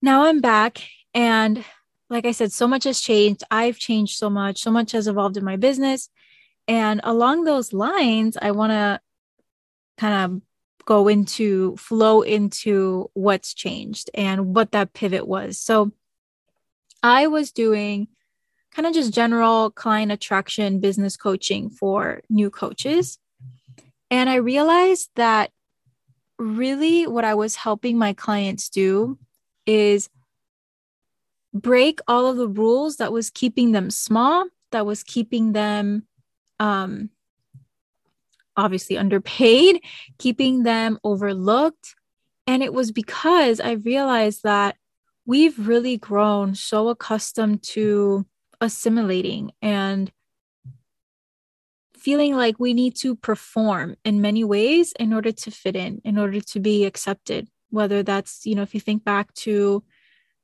now 0.00 0.24
I'm 0.24 0.40
back, 0.40 0.82
and 1.12 1.64
like 2.10 2.26
I 2.26 2.32
said, 2.32 2.52
so 2.52 2.66
much 2.66 2.84
has 2.84 3.00
changed. 3.00 3.42
I've 3.50 3.78
changed 3.78 4.16
so 4.18 4.28
much. 4.30 4.62
So 4.62 4.70
much 4.70 4.92
has 4.92 5.06
evolved 5.06 5.36
in 5.36 5.44
my 5.44 5.56
business 5.56 6.10
and 6.66 7.00
along 7.04 7.44
those 7.44 7.72
lines, 7.72 8.36
I 8.40 8.52
want 8.52 8.70
to 8.70 9.00
kind 9.98 10.14
of 10.14 10.42
go 10.86 11.08
into 11.08 11.76
flow 11.76 12.22
into 12.22 13.10
what's 13.14 13.54
changed 13.54 14.10
and 14.14 14.54
what 14.54 14.72
that 14.72 14.92
pivot 14.92 15.26
was. 15.26 15.58
So 15.58 15.92
I 17.02 17.26
was 17.26 17.52
doing 17.52 18.08
kind 18.74 18.86
of 18.86 18.94
just 18.94 19.14
general 19.14 19.70
client 19.70 20.10
attraction 20.10 20.80
business 20.80 21.16
coaching 21.16 21.70
for 21.70 22.20
new 22.28 22.50
coaches. 22.50 23.18
And 24.10 24.28
I 24.28 24.36
realized 24.36 25.10
that 25.16 25.50
really 26.38 27.06
what 27.06 27.24
I 27.24 27.34
was 27.34 27.56
helping 27.56 27.96
my 27.96 28.12
clients 28.12 28.68
do 28.68 29.18
is 29.66 30.08
break 31.52 32.00
all 32.08 32.26
of 32.26 32.36
the 32.36 32.48
rules 32.48 32.96
that 32.96 33.12
was 33.12 33.30
keeping 33.30 33.72
them 33.72 33.90
small, 33.90 34.46
that 34.72 34.84
was 34.84 35.04
keeping 35.04 35.52
them 35.52 36.06
um, 36.58 37.10
obviously 38.56 38.98
underpaid, 38.98 39.80
keeping 40.18 40.64
them 40.64 40.98
overlooked. 41.04 41.94
And 42.46 42.62
it 42.62 42.74
was 42.74 42.92
because 42.92 43.60
I 43.60 43.72
realized 43.72 44.42
that 44.42 44.76
we've 45.26 45.66
really 45.66 45.96
grown 45.96 46.54
so 46.54 46.88
accustomed 46.88 47.62
to 47.62 48.26
assimilating 48.64 49.52
and 49.62 50.10
feeling 51.96 52.34
like 52.34 52.58
we 52.58 52.74
need 52.74 52.96
to 52.96 53.14
perform 53.16 53.96
in 54.04 54.20
many 54.20 54.44
ways 54.44 54.92
in 54.98 55.12
order 55.12 55.32
to 55.32 55.50
fit 55.50 55.76
in, 55.76 56.00
in 56.04 56.18
order 56.18 56.40
to 56.40 56.60
be 56.60 56.84
accepted. 56.84 57.48
Whether 57.70 58.02
that's, 58.02 58.44
you 58.46 58.54
know, 58.54 58.62
if 58.62 58.74
you 58.74 58.80
think 58.80 59.04
back 59.04 59.32
to 59.46 59.82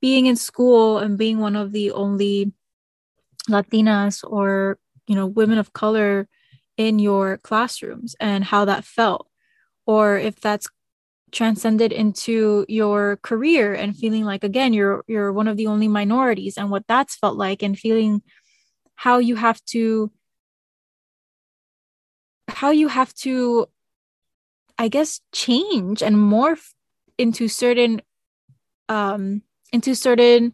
being 0.00 0.26
in 0.26 0.36
school 0.36 0.98
and 0.98 1.18
being 1.18 1.38
one 1.38 1.56
of 1.56 1.72
the 1.72 1.92
only 1.92 2.52
Latinas 3.48 4.24
or 4.24 4.78
you 5.06 5.14
know 5.14 5.26
women 5.26 5.58
of 5.58 5.72
color 5.72 6.28
in 6.76 6.98
your 6.98 7.38
classrooms 7.38 8.14
and 8.20 8.44
how 8.44 8.64
that 8.64 8.84
felt 8.84 9.28
or 9.86 10.16
if 10.18 10.40
that's 10.40 10.68
transcended 11.32 11.92
into 11.92 12.64
your 12.68 13.16
career 13.22 13.74
and 13.74 13.96
feeling 13.96 14.24
like 14.24 14.44
again 14.44 14.72
you're 14.72 15.04
you're 15.06 15.32
one 15.32 15.48
of 15.48 15.56
the 15.56 15.66
only 15.66 15.88
minorities 15.88 16.56
and 16.56 16.70
what 16.70 16.86
that's 16.86 17.16
felt 17.16 17.36
like 17.36 17.62
and 17.62 17.78
feeling 17.78 18.22
how 18.94 19.18
you 19.18 19.36
have 19.36 19.64
to 19.64 20.10
how 22.48 22.70
you 22.70 22.88
have 22.88 23.14
to 23.14 23.66
i 24.78 24.88
guess 24.88 25.20
change 25.32 26.02
and 26.02 26.16
morph 26.16 26.72
into 27.18 27.48
certain 27.48 28.00
um 28.88 29.42
into 29.72 29.94
certain 29.94 30.52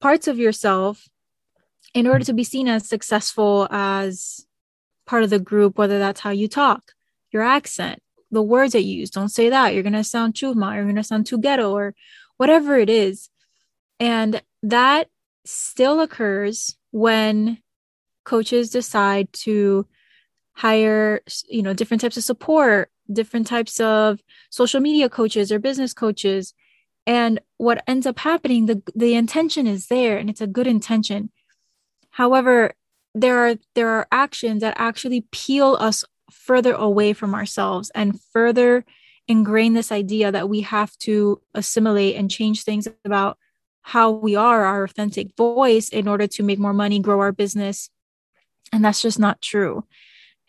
parts 0.00 0.26
of 0.26 0.38
yourself 0.38 1.08
in 1.94 2.06
order 2.06 2.24
to 2.24 2.32
be 2.32 2.44
seen 2.44 2.68
as 2.68 2.88
successful 2.88 3.66
as 3.70 4.46
part 5.06 5.22
of 5.24 5.30
the 5.30 5.38
group, 5.38 5.76
whether 5.76 5.98
that's 5.98 6.20
how 6.20 6.30
you 6.30 6.48
talk, 6.48 6.92
your 7.32 7.42
accent, 7.42 8.00
the 8.30 8.42
words 8.42 8.72
that 8.72 8.82
you 8.82 8.98
use, 8.98 9.10
don't 9.10 9.28
say 9.28 9.50
that. 9.50 9.74
You're 9.74 9.82
going 9.82 9.92
to 9.92 10.04
sound 10.04 10.34
chuma, 10.34 10.74
you're 10.74 10.84
going 10.84 10.96
to 10.96 11.04
sound 11.04 11.26
too 11.26 11.38
ghetto, 11.38 11.72
or 11.72 11.94
whatever 12.36 12.78
it 12.78 12.90
is. 12.90 13.28
And 13.98 14.42
that 14.62 15.08
still 15.44 16.00
occurs 16.00 16.76
when 16.90 17.58
coaches 18.24 18.70
decide 18.70 19.32
to 19.32 19.86
hire, 20.52 21.20
you 21.48 21.62
know, 21.62 21.74
different 21.74 22.00
types 22.00 22.16
of 22.16 22.24
support, 22.24 22.90
different 23.12 23.46
types 23.46 23.80
of 23.80 24.20
social 24.50 24.80
media 24.80 25.08
coaches 25.08 25.50
or 25.50 25.58
business 25.58 25.92
coaches. 25.92 26.54
And 27.06 27.40
what 27.56 27.82
ends 27.86 28.06
up 28.06 28.18
happening, 28.18 28.66
the, 28.66 28.82
the 28.94 29.14
intention 29.14 29.66
is 29.66 29.86
there 29.86 30.18
and 30.18 30.30
it's 30.30 30.40
a 30.40 30.46
good 30.46 30.66
intention 30.66 31.30
However, 32.10 32.74
there 33.14 33.38
are 33.38 33.56
there 33.74 33.88
are 33.88 34.06
actions 34.12 34.60
that 34.60 34.74
actually 34.76 35.26
peel 35.32 35.76
us 35.80 36.04
further 36.32 36.72
away 36.72 37.12
from 37.12 37.34
ourselves 37.34 37.90
and 37.94 38.20
further 38.32 38.84
ingrain 39.28 39.74
this 39.74 39.92
idea 39.92 40.32
that 40.32 40.48
we 40.48 40.62
have 40.62 40.96
to 40.98 41.40
assimilate 41.54 42.16
and 42.16 42.30
change 42.30 42.64
things 42.64 42.88
about 43.04 43.38
how 43.82 44.10
we 44.10 44.36
are 44.36 44.64
our 44.64 44.84
authentic 44.84 45.36
voice 45.36 45.88
in 45.88 46.08
order 46.08 46.26
to 46.26 46.42
make 46.42 46.58
more 46.58 46.72
money 46.72 46.98
grow 46.98 47.20
our 47.20 47.32
business 47.32 47.90
and 48.72 48.84
that's 48.84 49.02
just 49.02 49.18
not 49.18 49.40
true 49.40 49.84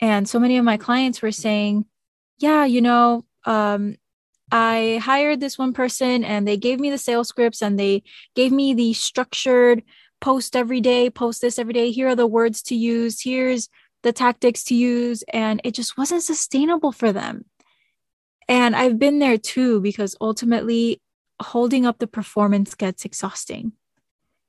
and 0.00 0.28
so 0.28 0.38
many 0.38 0.58
of 0.58 0.64
my 0.64 0.76
clients 0.76 1.22
were 1.22 1.32
saying 1.32 1.84
yeah 2.38 2.64
you 2.64 2.80
know 2.80 3.24
um, 3.44 3.96
i 4.50 5.00
hired 5.02 5.40
this 5.40 5.58
one 5.58 5.72
person 5.72 6.24
and 6.24 6.46
they 6.46 6.56
gave 6.56 6.78
me 6.78 6.90
the 6.90 6.98
sales 6.98 7.28
scripts 7.28 7.62
and 7.62 7.78
they 7.78 8.02
gave 8.34 8.52
me 8.52 8.74
the 8.74 8.92
structured 8.92 9.82
post 10.22 10.56
every 10.56 10.80
day, 10.80 11.10
post 11.10 11.42
this 11.42 11.58
every 11.58 11.74
day. 11.74 11.90
Here 11.90 12.08
are 12.08 12.16
the 12.16 12.26
words 12.26 12.62
to 12.62 12.74
use. 12.74 13.20
Here's 13.20 13.68
the 14.02 14.12
tactics 14.12 14.64
to 14.64 14.74
use 14.74 15.22
and 15.32 15.60
it 15.64 15.74
just 15.74 15.96
wasn't 15.96 16.22
sustainable 16.22 16.92
for 16.92 17.12
them. 17.12 17.44
And 18.48 18.74
I've 18.74 18.98
been 18.98 19.18
there 19.18 19.38
too 19.38 19.80
because 19.80 20.16
ultimately 20.20 21.00
holding 21.40 21.86
up 21.86 21.98
the 21.98 22.06
performance 22.06 22.74
gets 22.74 23.04
exhausting. 23.04 23.72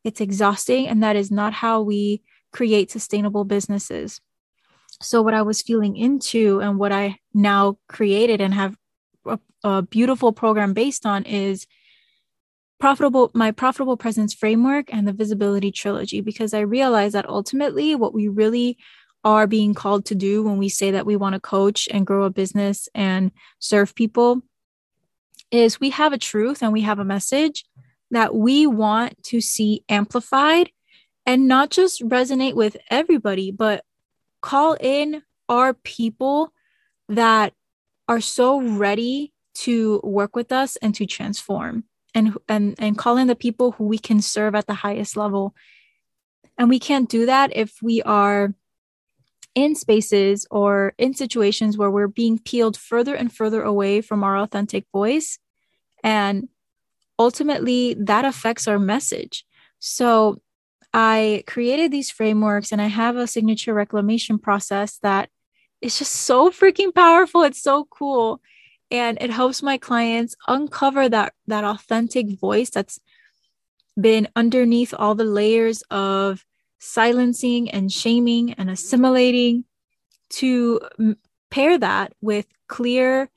It's 0.04 0.22
exhausting 0.22 0.88
and 0.88 1.02
that 1.04 1.16
is 1.16 1.32
not 1.32 1.54
how 1.54 1.82
we 1.82 2.22
create 2.52 2.92
sustainable 2.92 3.46
businesses. 3.46 4.20
So 5.02 5.22
what 5.22 5.34
I 5.34 5.42
was 5.42 5.62
feeling 5.62 5.96
into 5.98 6.60
and 6.60 6.78
what 6.78 6.92
I 6.92 7.20
now 7.34 7.78
created 7.88 8.42
and 8.42 8.54
have 8.54 8.78
a, 9.26 9.40
a 9.64 9.82
beautiful 9.82 10.34
program 10.34 10.74
based 10.74 11.06
on 11.06 11.24
is 11.24 11.68
profitable 12.80 13.32
my 13.34 13.52
profitable 13.52 13.96
presence 13.96 14.34
framework 14.34 14.94
and 14.94 15.08
the 15.08 15.14
visibility 15.14 15.72
trilogy 15.72 16.20
because 16.20 16.54
I 16.54 16.60
realized 16.60 17.16
that 17.16 17.30
ultimately 17.30 17.96
what 17.96 18.14
we 18.14 18.28
really 18.28 18.78
are 19.24 19.48
being 19.48 19.74
called 19.74 20.06
to 20.06 20.16
do 20.16 20.44
when 20.44 20.58
we 20.58 20.70
say 20.70 20.92
that 20.92 21.06
we 21.06 21.16
want 21.16 21.34
to 21.34 21.40
coach 21.40 21.88
and 21.92 22.06
grow 22.06 22.24
a 22.24 22.30
business 22.30 22.90
and 22.94 23.32
serve 23.60 23.96
people 23.96 24.42
is 25.52 25.80
we 25.80 25.92
have 25.92 26.14
a 26.14 26.18
truth 26.18 26.62
and 26.62 26.74
we 26.74 26.82
have 26.82 27.00
a 27.00 27.06
message 27.06 27.66
that 28.12 28.36
we 28.36 28.68
want 28.68 29.22
to 29.24 29.40
see 29.40 29.84
amplified 29.88 30.70
and 31.26 31.48
not 31.48 31.70
just 31.70 32.02
resonate 32.02 32.56
with 32.56 32.76
everybody, 32.90 33.52
but 33.52 33.84
call 34.42 34.76
in 34.80 35.24
our 35.48 35.74
people 35.74 36.52
that 37.10 37.54
are 38.08 38.20
so 38.20 38.62
ready 38.62 39.34
to 39.54 40.02
work 40.04 40.36
with 40.36 40.52
us 40.52 40.76
and 40.78 40.94
to 40.96 41.06
transform 41.06 41.84
and 42.14 42.36
and 42.50 42.76
and 42.80 42.98
call 42.98 43.18
in 43.18 43.28
the 43.28 43.36
people 43.36 43.72
who 43.74 43.86
we 43.86 43.98
can 43.98 44.22
serve 44.22 44.56
at 44.56 44.68
the 44.68 44.74
highest 44.74 45.16
level. 45.16 45.56
And 46.58 46.70
we 46.70 46.80
can't 46.80 47.10
do 47.10 47.26
that 47.26 47.56
if 47.56 47.78
we 47.82 48.02
are 48.02 48.54
in 49.56 49.76
spaces 49.76 50.48
or 50.50 50.94
in 50.98 51.14
situations 51.14 51.78
where 51.78 51.92
we're 51.92 52.08
being 52.08 52.40
peeled 52.40 52.78
further 52.78 53.16
and 53.16 53.32
further 53.32 53.62
away 53.62 54.02
from 54.02 54.24
our 54.24 54.38
authentic 54.38 54.86
voice. 54.92 55.38
And 56.04 56.50
ultimately, 57.20 57.94
that 57.96 58.26
affects 58.26 58.68
our 58.68 58.80
message. 58.80 59.46
So 59.80 60.42
I 60.94 61.44
created 61.48 61.92
these 61.92 62.12
frameworks 62.12 62.72
and 62.72 62.82
I 62.82 62.88
have 62.88 63.16
a 63.16 63.28
signature 63.28 63.74
reclamation 63.74 64.38
process 64.38 65.00
that 65.00 65.30
is 65.82 65.98
just 65.98 66.14
so 66.14 66.50
freaking 66.50 66.94
powerful. 66.94 67.44
It's 67.44 67.62
so 67.62 67.86
cool. 67.86 68.42
And 68.92 69.18
it 69.22 69.32
helps 69.32 69.64
my 69.64 69.78
clients 69.78 70.36
uncover 70.48 71.10
that, 71.10 71.34
that 71.48 71.64
authentic 71.64 72.40
voice 72.40 72.70
that's 72.70 73.00
been 74.00 74.28
underneath 74.36 74.94
all 74.98 75.16
the 75.16 75.24
layers 75.24 75.84
of 75.90 76.46
silencing 76.84 77.72
and 77.72 77.92
shaming 77.92 78.54
and 78.54 78.70
assimilating 78.70 79.64
to 80.30 80.82
pair 81.50 81.78
that 81.78 82.14
with 82.22 82.46
clear 82.68 83.30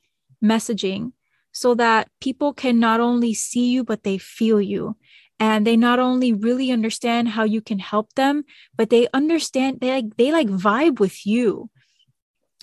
messaging 0.43 1.13
so 1.53 1.75
that 1.75 2.09
people 2.21 2.53
can 2.53 2.79
not 2.81 3.01
only 3.01 3.33
see 3.33 3.71
you 3.71 3.85
but 3.85 4.03
they 4.03 4.19
feel 4.19 4.61
you. 4.61 4.97
And 5.39 5.67
they 5.67 5.77
not 5.77 5.99
only 5.99 6.33
really 6.33 6.73
understand 6.73 7.29
how 7.29 7.45
you 7.45 7.61
can 7.61 7.79
help 7.79 8.15
them 8.15 8.45
but 8.77 8.91
they 8.91 9.07
understand 9.13 9.79
they 9.81 9.93
like 9.93 10.17
they 10.17 10.33
like 10.33 10.49
vibe 10.49 10.99
with 10.99 11.27
you. 11.27 11.71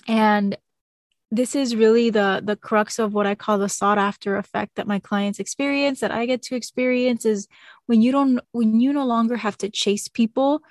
And 0.06 0.56
this 1.34 1.56
is 1.56 1.74
really 1.74 2.10
the 2.10 2.40
the 2.44 2.56
crux 2.56 2.98
of 2.98 3.12
what 3.12 3.26
I 3.26 3.34
call 3.34 3.58
the 3.58 3.68
sought 3.68 3.98
after 3.98 4.36
effect 4.36 4.76
that 4.76 4.86
my 4.86 5.00
clients 5.00 5.40
experience 5.40 6.00
that 6.00 6.12
I 6.12 6.26
get 6.26 6.42
to 6.42 6.54
experience 6.54 7.24
is 7.24 7.48
when 7.86 8.02
you 8.02 8.12
don't 8.12 8.40
when 8.52 8.80
you 8.80 8.92
no 8.92 9.04
longer 9.04 9.36
have 9.36 9.58
to 9.58 9.68
chase 9.68 10.06
people 10.06 10.62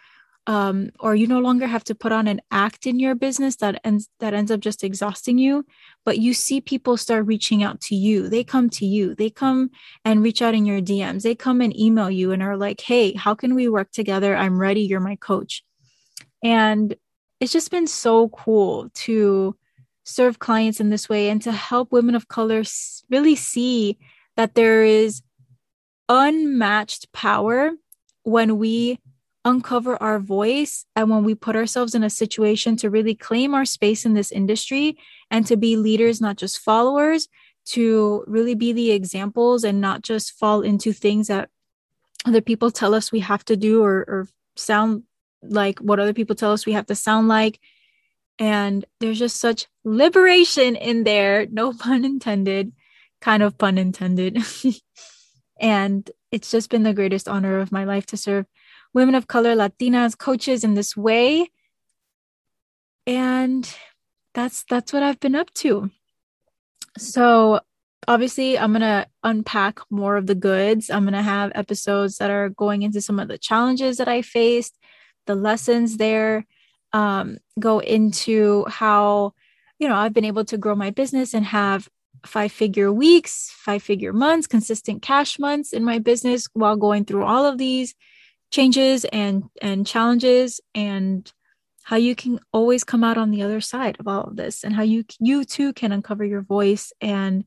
um, 0.47 0.89
or 0.99 1.15
you 1.15 1.27
no 1.27 1.39
longer 1.39 1.67
have 1.67 1.85
to 1.85 1.95
put 1.95 2.11
on 2.11 2.27
an 2.27 2.41
act 2.51 2.85
in 2.85 2.99
your 2.99 3.15
business 3.15 3.57
that 3.57 3.79
ends 3.83 4.09
that 4.19 4.33
ends 4.33 4.51
up 4.51 4.61
just 4.61 4.83
exhausting 4.85 5.37
you 5.37 5.65
but 6.05 6.19
you 6.19 6.33
see 6.33 6.61
people 6.61 6.95
start 6.95 7.25
reaching 7.25 7.63
out 7.63 7.81
to 7.81 7.95
you. 7.95 8.29
They 8.29 8.43
come 8.43 8.69
to 8.71 8.85
you. 8.85 9.15
They 9.15 9.29
come 9.29 9.69
and 10.05 10.23
reach 10.23 10.41
out 10.41 10.53
in 10.53 10.65
your 10.65 10.81
dms 10.81 11.23
they 11.23 11.35
come 11.35 11.59
and 11.59 11.77
email 11.77 12.09
you 12.09 12.31
and 12.31 12.41
are 12.41 12.57
like 12.57 12.79
hey 12.79 13.13
how 13.13 13.35
can 13.35 13.53
we 13.53 13.67
work 13.67 13.91
together? 13.91 14.35
I'm 14.35 14.57
ready. 14.57 14.81
You're 14.81 15.01
my 15.01 15.17
coach. 15.17 15.63
And 16.41 16.95
it's 17.41 17.51
just 17.51 17.71
been 17.71 17.87
so 17.87 18.29
cool 18.29 18.89
to 18.93 19.57
serve 20.03 20.39
clients 20.39 20.79
in 20.79 20.89
this 20.89 21.07
way 21.07 21.29
and 21.29 21.41
to 21.41 21.51
help 21.51 21.91
women 21.91 22.15
of 22.15 22.27
color 22.27 22.63
really 23.09 23.35
see 23.35 23.97
that 24.35 24.55
there 24.55 24.83
is 24.83 25.21
unmatched 26.09 27.11
power 27.13 27.71
when 28.23 28.57
we 28.57 28.99
uncover 29.45 30.01
our 30.01 30.19
voice 30.19 30.85
and 30.95 31.09
when 31.09 31.23
we 31.23 31.35
put 31.35 31.55
ourselves 31.55 31.93
in 31.95 32.03
a 32.03 32.09
situation 32.09 32.75
to 32.77 32.89
really 32.89 33.15
claim 33.15 33.53
our 33.53 33.65
space 33.65 34.05
in 34.05 34.13
this 34.13 34.31
industry 34.31 34.97
and 35.29 35.45
to 35.45 35.57
be 35.57 35.75
leaders, 35.75 36.21
not 36.21 36.37
just 36.37 36.59
followers, 36.59 37.27
to 37.65 38.23
really 38.27 38.55
be 38.55 38.73
the 38.73 38.91
examples 38.91 39.63
and 39.63 39.81
not 39.81 40.01
just 40.01 40.33
fall 40.33 40.61
into 40.61 40.93
things 40.93 41.27
that 41.27 41.49
other 42.25 42.41
people 42.41 42.71
tell 42.71 42.93
us 42.93 43.11
we 43.11 43.19
have 43.19 43.43
to 43.45 43.57
do 43.57 43.83
or, 43.83 44.05
or 44.07 44.27
sound 44.55 45.03
like 45.41 45.79
what 45.79 45.99
other 45.99 46.13
people 46.13 46.35
tell 46.35 46.53
us 46.53 46.65
we 46.65 46.73
have 46.73 46.85
to 46.85 46.95
sound 46.95 47.27
like 47.27 47.59
and 48.39 48.85
there's 48.99 49.19
just 49.19 49.39
such 49.39 49.67
liberation 49.83 50.75
in 50.75 51.03
there, 51.03 51.45
no 51.47 51.73
pun 51.79 52.05
intended, 52.05 52.73
kind 53.21 53.43
of 53.43 53.57
pun 53.57 53.77
intended. 53.77 54.39
and 55.59 56.09
it's 56.31 56.51
just 56.51 56.69
been 56.69 56.83
the 56.83 56.93
greatest 56.93 57.27
honor 57.27 57.59
of 57.59 57.71
my 57.71 57.83
life 57.83 58.05
to 58.07 58.17
serve 58.17 58.45
women 58.93 59.15
of 59.15 59.27
color, 59.27 59.55
Latinas, 59.55 60.17
coaches 60.17 60.63
in 60.63 60.73
this 60.73 60.95
way. 60.95 61.49
And 63.05 63.71
that's 64.33 64.63
that's 64.69 64.93
what 64.93 65.03
I've 65.03 65.19
been 65.19 65.35
up 65.35 65.53
to. 65.55 65.91
So 66.97 67.59
obviously 68.07 68.57
I'm 68.57 68.71
going 68.71 68.81
to 68.81 69.07
unpack 69.23 69.79
more 69.89 70.17
of 70.17 70.27
the 70.27 70.35
goods. 70.35 70.89
I'm 70.89 71.03
going 71.03 71.13
to 71.13 71.21
have 71.21 71.51
episodes 71.55 72.17
that 72.17 72.29
are 72.29 72.49
going 72.49 72.83
into 72.83 73.01
some 73.01 73.19
of 73.19 73.27
the 73.27 73.37
challenges 73.37 73.97
that 73.97 74.07
I 74.07 74.21
faced, 74.21 74.77
the 75.25 75.35
lessons 75.35 75.97
there, 75.97 76.45
um, 76.93 77.37
go 77.59 77.79
into 77.79 78.65
how, 78.67 79.33
you 79.79 79.87
know, 79.87 79.95
I've 79.95 80.13
been 80.13 80.25
able 80.25 80.45
to 80.45 80.57
grow 80.57 80.75
my 80.75 80.91
business 80.91 81.33
and 81.33 81.45
have 81.45 81.89
five 82.25 82.51
figure 82.51 82.91
weeks, 82.91 83.51
five 83.55 83.83
figure 83.83 84.13
months, 84.13 84.47
consistent 84.47 85.01
cash 85.01 85.39
months 85.39 85.73
in 85.73 85.83
my 85.83 85.99
business 85.99 86.47
while 86.53 86.77
going 86.77 87.05
through 87.05 87.25
all 87.25 87.45
of 87.45 87.57
these 87.57 87.95
changes 88.51 89.03
and 89.05 89.43
and 89.61 89.85
challenges 89.87 90.61
and 90.75 91.33
how 91.83 91.95
you 91.95 92.15
can 92.15 92.39
always 92.53 92.83
come 92.83 93.03
out 93.03 93.17
on 93.17 93.31
the 93.31 93.41
other 93.41 93.59
side 93.59 93.97
of 93.99 94.07
all 94.07 94.23
of 94.23 94.35
this 94.35 94.63
and 94.63 94.75
how 94.75 94.83
you 94.83 95.03
you 95.19 95.43
too 95.43 95.73
can 95.73 95.91
uncover 95.91 96.23
your 96.23 96.41
voice 96.41 96.93
and 97.01 97.43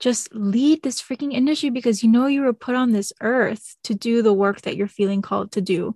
just 0.00 0.34
lead 0.34 0.82
this 0.82 1.00
freaking 1.00 1.32
industry 1.32 1.70
because 1.70 2.02
you 2.02 2.10
know 2.10 2.26
you 2.26 2.40
were 2.42 2.52
put 2.54 2.74
on 2.74 2.90
this 2.90 3.12
earth 3.20 3.76
to 3.84 3.94
do 3.94 4.22
the 4.22 4.32
work 4.32 4.62
that 4.62 4.76
you're 4.76 4.88
feeling 4.88 5.22
called 5.22 5.52
to 5.52 5.60
do. 5.60 5.94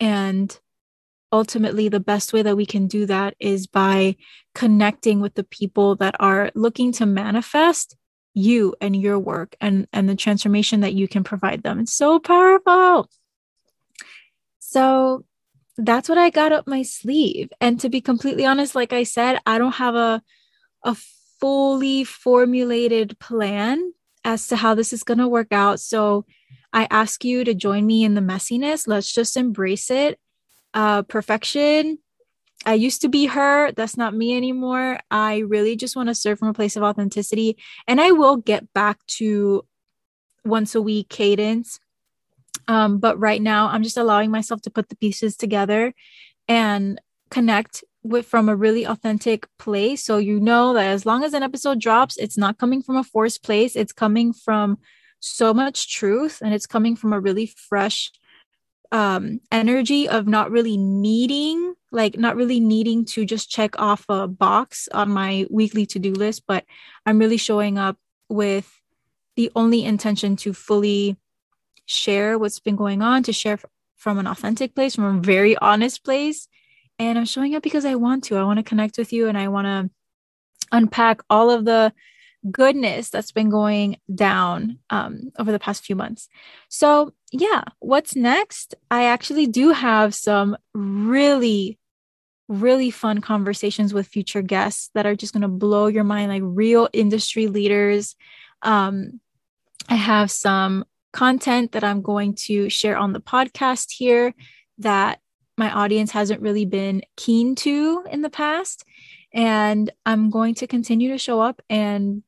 And 0.00 0.56
ultimately 1.32 1.88
the 1.88 2.00
best 2.00 2.32
way 2.32 2.42
that 2.42 2.56
we 2.56 2.66
can 2.66 2.86
do 2.86 3.06
that 3.06 3.34
is 3.38 3.66
by 3.66 4.16
connecting 4.54 5.20
with 5.20 5.34
the 5.34 5.44
people 5.44 5.96
that 5.96 6.14
are 6.20 6.50
looking 6.54 6.92
to 6.92 7.06
manifest 7.06 7.96
you 8.34 8.74
and 8.80 8.94
your 8.94 9.18
work 9.18 9.56
and 9.60 9.88
and 9.92 10.08
the 10.08 10.14
transformation 10.14 10.80
that 10.80 10.94
you 10.94 11.08
can 11.08 11.24
provide 11.24 11.62
them. 11.62 11.80
It's 11.80 11.92
so 11.92 12.18
powerful. 12.18 13.08
So 14.58 15.24
that's 15.78 16.08
what 16.08 16.18
i 16.18 16.30
got 16.30 16.52
up 16.52 16.66
my 16.66 16.82
sleeve. 16.82 17.50
And 17.60 17.78
to 17.80 17.88
be 17.88 18.00
completely 18.00 18.46
honest 18.46 18.74
like 18.74 18.92
i 18.92 19.02
said 19.02 19.38
i 19.46 19.58
don't 19.58 19.74
have 19.74 19.94
a 19.94 20.22
a 20.84 20.96
fully 21.40 22.04
formulated 22.04 23.18
plan 23.18 23.92
as 24.24 24.48
to 24.48 24.56
how 24.56 24.74
this 24.74 24.92
is 24.92 25.02
going 25.02 25.18
to 25.18 25.28
work 25.28 25.52
out. 25.52 25.80
So 25.80 26.24
i 26.72 26.86
ask 26.90 27.24
you 27.24 27.44
to 27.44 27.54
join 27.54 27.86
me 27.86 28.04
in 28.04 28.14
the 28.14 28.20
messiness. 28.20 28.86
Let's 28.86 29.12
just 29.12 29.36
embrace 29.36 29.90
it 29.90 30.18
uh, 30.76 31.02
perfection. 31.02 31.98
I 32.66 32.74
used 32.74 33.00
to 33.00 33.08
be 33.08 33.26
her. 33.26 33.72
That's 33.72 33.96
not 33.96 34.14
me 34.14 34.36
anymore. 34.36 34.98
I 35.10 35.38
really 35.38 35.74
just 35.74 35.96
want 35.96 36.10
to 36.10 36.14
serve 36.14 36.38
from 36.38 36.48
a 36.48 36.54
place 36.54 36.76
of 36.76 36.82
authenticity. 36.82 37.56
And 37.88 38.00
I 38.00 38.12
will 38.12 38.36
get 38.36 38.72
back 38.74 39.04
to 39.18 39.64
once 40.44 40.74
a 40.74 40.82
week 40.82 41.08
cadence. 41.08 41.80
Um, 42.68 42.98
but 42.98 43.18
right 43.18 43.40
now, 43.40 43.68
I'm 43.68 43.82
just 43.82 43.96
allowing 43.96 44.30
myself 44.30 44.60
to 44.62 44.70
put 44.70 44.90
the 44.90 44.96
pieces 44.96 45.36
together 45.36 45.94
and 46.46 47.00
connect 47.30 47.82
with 48.02 48.26
from 48.26 48.48
a 48.48 48.56
really 48.56 48.84
authentic 48.84 49.46
place. 49.58 50.04
So 50.04 50.18
you 50.18 50.38
know 50.40 50.74
that 50.74 50.86
as 50.86 51.06
long 51.06 51.24
as 51.24 51.32
an 51.32 51.42
episode 51.42 51.80
drops, 51.80 52.18
it's 52.18 52.36
not 52.36 52.58
coming 52.58 52.82
from 52.82 52.96
a 52.96 53.04
forced 53.04 53.42
place. 53.42 53.76
It's 53.76 53.92
coming 53.92 54.32
from 54.32 54.78
so 55.20 55.54
much 55.54 55.92
truth 55.94 56.40
and 56.42 56.52
it's 56.52 56.66
coming 56.66 56.96
from 56.96 57.12
a 57.12 57.20
really 57.20 57.46
fresh 57.46 58.10
um 58.92 59.40
energy 59.50 60.08
of 60.08 60.26
not 60.26 60.50
really 60.50 60.76
needing 60.76 61.74
like 61.92 62.18
not 62.18 62.36
really 62.36 62.60
needing 62.60 63.04
to 63.04 63.24
just 63.24 63.50
check 63.50 63.78
off 63.80 64.04
a 64.08 64.28
box 64.28 64.88
on 64.92 65.10
my 65.10 65.46
weekly 65.50 65.86
to-do 65.86 66.12
list 66.12 66.42
but 66.46 66.64
i'm 67.04 67.18
really 67.18 67.36
showing 67.36 67.78
up 67.78 67.96
with 68.28 68.80
the 69.36 69.50
only 69.54 69.84
intention 69.84 70.36
to 70.36 70.52
fully 70.52 71.16
share 71.86 72.38
what's 72.38 72.60
been 72.60 72.76
going 72.76 73.02
on 73.02 73.22
to 73.22 73.32
share 73.32 73.58
from 73.96 74.18
an 74.18 74.26
authentic 74.26 74.74
place 74.74 74.94
from 74.94 75.18
a 75.18 75.20
very 75.20 75.56
honest 75.58 76.04
place 76.04 76.48
and 76.98 77.18
I'm 77.18 77.24
showing 77.24 77.54
up 77.54 77.62
because 77.62 77.84
I 77.84 77.94
want 77.94 78.24
to. 78.24 78.36
I 78.36 78.44
want 78.44 78.58
to 78.58 78.62
connect 78.62 78.98
with 78.98 79.12
you 79.12 79.28
and 79.28 79.36
I 79.36 79.48
want 79.48 79.66
to 79.66 79.90
unpack 80.72 81.20
all 81.28 81.50
of 81.50 81.64
the 81.64 81.92
goodness 82.50 83.10
that's 83.10 83.32
been 83.32 83.50
going 83.50 83.98
down 84.14 84.78
um, 84.90 85.32
over 85.38 85.52
the 85.52 85.58
past 85.58 85.84
few 85.84 85.96
months. 85.96 86.28
So, 86.68 87.12
yeah, 87.32 87.64
what's 87.80 88.16
next? 88.16 88.74
I 88.90 89.04
actually 89.04 89.46
do 89.46 89.72
have 89.72 90.14
some 90.14 90.56
really, 90.74 91.78
really 92.48 92.90
fun 92.90 93.20
conversations 93.20 93.92
with 93.92 94.06
future 94.06 94.42
guests 94.42 94.90
that 94.94 95.06
are 95.06 95.16
just 95.16 95.32
going 95.32 95.42
to 95.42 95.48
blow 95.48 95.86
your 95.86 96.04
mind, 96.04 96.30
like 96.30 96.42
real 96.44 96.88
industry 96.92 97.46
leaders. 97.46 98.14
Um, 98.62 99.20
I 99.88 99.94
have 99.94 100.30
some 100.30 100.84
content 101.12 101.72
that 101.72 101.84
I'm 101.84 102.02
going 102.02 102.34
to 102.34 102.68
share 102.68 102.96
on 102.96 103.12
the 103.12 103.20
podcast 103.20 103.90
here 103.90 104.34
that 104.78 105.20
my 105.56 105.70
audience 105.70 106.10
hasn't 106.10 106.42
really 106.42 106.66
been 106.66 107.02
keen 107.16 107.54
to 107.56 108.04
in 108.10 108.22
the 108.22 108.30
past. 108.30 108.84
And 109.32 109.90
I'm 110.04 110.30
going 110.30 110.54
to 110.56 110.66
continue 110.66 111.10
to 111.10 111.18
show 111.18 111.40
up 111.40 111.62
and 111.68 112.22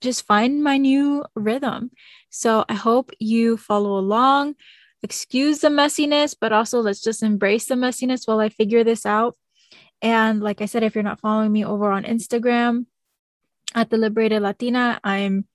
just 0.00 0.26
find 0.26 0.62
my 0.62 0.76
new 0.76 1.24
rhythm. 1.34 1.90
So 2.30 2.64
I 2.68 2.74
hope 2.74 3.10
you 3.18 3.56
follow 3.56 3.98
along. 3.98 4.56
Excuse 5.02 5.60
the 5.60 5.68
messiness, 5.68 6.34
but 6.38 6.52
also 6.52 6.80
let's 6.80 7.02
just 7.02 7.22
embrace 7.22 7.66
the 7.66 7.74
messiness 7.74 8.26
while 8.26 8.40
I 8.40 8.48
figure 8.48 8.84
this 8.84 9.04
out. 9.06 9.36
And 10.02 10.42
like 10.42 10.60
I 10.60 10.66
said, 10.66 10.82
if 10.82 10.94
you're 10.94 11.04
not 11.04 11.20
following 11.20 11.52
me 11.52 11.64
over 11.64 11.90
on 11.90 12.04
Instagram 12.04 12.86
at 13.74 13.90
the 13.90 13.96
Liberated 13.96 14.42
Latina, 14.42 15.00
I'm 15.04 15.46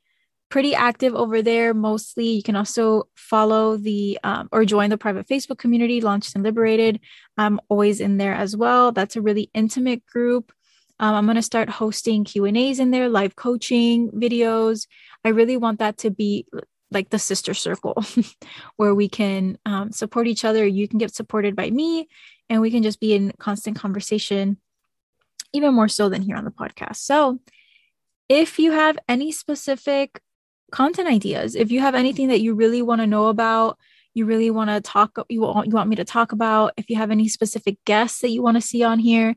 pretty 0.49 0.73
active 0.73 1.13
over 1.13 1.41
there 1.41 1.73
mostly. 1.73 2.30
You 2.30 2.43
can 2.43 2.56
also 2.56 3.08
follow 3.15 3.78
the 3.78 4.19
um, 4.23 4.49
or 4.52 4.65
join 4.65 4.89
the 4.89 4.97
private 4.97 5.28
Facebook 5.28 5.60
community, 5.60 6.02
Launched 6.02 6.36
and 6.36 6.43
Liberated. 6.43 6.99
I'm 7.38 7.60
always 7.69 7.99
in 7.99 8.17
there 8.17 8.34
as 8.34 8.58
well. 8.58 8.91
That's 8.91 9.15
a 9.15 9.21
really 9.21 9.49
intimate 9.54 10.06
group. 10.06 10.52
Um, 10.99 11.15
I'm 11.15 11.25
going 11.25 11.35
to 11.35 11.41
start 11.41 11.69
hosting 11.69 12.23
Q&As 12.25 12.79
in 12.79 12.91
there, 12.91 13.09
live 13.09 13.35
coaching 13.35 14.12
videos. 14.12 14.88
I 15.23 15.29
really 15.29 15.57
want 15.57 15.79
that 15.79 15.97
to 15.99 16.12
be 16.12 16.45
like 16.91 17.09
the 17.09 17.19
sister 17.19 17.53
circle 17.53 18.03
where 18.75 18.93
we 18.93 19.07
can 19.07 19.57
um, 19.65 19.91
support 19.91 20.27
each 20.27 20.43
other. 20.43 20.65
You 20.65 20.88
can 20.88 20.97
get 20.97 21.13
supported 21.13 21.55
by 21.55 21.69
me 21.69 22.07
and 22.49 22.62
we 22.62 22.71
can 22.71 22.83
just 22.83 22.99
be 22.99 23.13
in 23.13 23.31
constant 23.39 23.77
conversation, 23.77 24.57
even 25.53 25.73
more 25.73 25.88
so 25.88 26.09
than 26.09 26.21
here 26.21 26.35
on 26.35 26.45
the 26.45 26.51
podcast. 26.51 26.97
So 26.97 27.39
if 28.27 28.59
you 28.59 28.71
have 28.71 28.97
any 29.07 29.31
specific 29.31 30.19
content 30.71 31.07
ideas, 31.07 31.55
if 31.55 31.71
you 31.71 31.79
have 31.79 31.95
anything 31.95 32.27
that 32.29 32.41
you 32.41 32.55
really 32.55 32.81
want 32.81 33.01
to 33.01 33.07
know 33.07 33.27
about, 33.27 33.77
you 34.13 34.25
really 34.25 34.51
want 34.51 34.69
to 34.69 34.81
talk, 34.81 35.17
you 35.29 35.41
want, 35.41 35.67
you 35.67 35.73
want 35.73 35.89
me 35.89 35.95
to 35.95 36.05
talk 36.05 36.31
about, 36.31 36.73
if 36.77 36.89
you 36.89 36.95
have 36.95 37.12
any 37.12 37.27
specific 37.27 37.77
guests 37.85 38.21
that 38.21 38.29
you 38.29 38.41
want 38.41 38.57
to 38.57 38.62
see 38.62 38.83
on 38.83 38.99
here, 38.99 39.35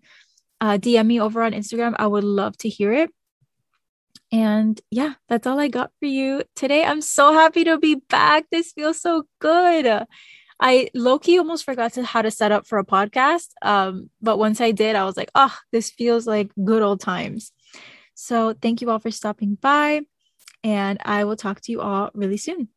uh, 0.62 0.78
DM 0.78 1.06
me 1.06 1.20
over 1.20 1.42
on 1.42 1.52
Instagram. 1.52 1.96
I 1.98 2.06
would 2.06 2.22
love 2.22 2.56
to 2.58 2.68
hear 2.68 2.92
it. 2.92 3.10
And 4.30 4.80
yeah, 4.92 5.14
that's 5.28 5.46
all 5.46 5.58
I 5.58 5.66
got 5.66 5.90
for 5.98 6.06
you 6.06 6.44
today. 6.54 6.84
I'm 6.84 7.02
so 7.02 7.32
happy 7.32 7.64
to 7.64 7.78
be 7.78 7.96
back. 7.96 8.44
This 8.50 8.70
feels 8.70 9.00
so 9.00 9.24
good. 9.40 10.06
I 10.60 10.88
lowkey 10.96 11.36
almost 11.36 11.64
forgot 11.64 11.94
to 11.94 12.04
how 12.04 12.22
to 12.22 12.30
set 12.30 12.52
up 12.52 12.64
for 12.68 12.78
a 12.78 12.86
podcast. 12.86 13.48
Um, 13.60 14.08
but 14.22 14.38
once 14.38 14.60
I 14.60 14.70
did, 14.70 14.94
I 14.94 15.04
was 15.04 15.16
like, 15.16 15.32
oh, 15.34 15.54
this 15.72 15.90
feels 15.90 16.28
like 16.28 16.52
good 16.64 16.80
old 16.80 17.00
times. 17.00 17.50
So 18.14 18.54
thank 18.54 18.80
you 18.80 18.88
all 18.88 19.00
for 19.00 19.10
stopping 19.10 19.56
by 19.56 20.02
and 20.62 20.98
I 21.04 21.24
will 21.24 21.36
talk 21.36 21.60
to 21.62 21.72
you 21.72 21.80
all 21.80 22.10
really 22.14 22.36
soon. 22.36 22.68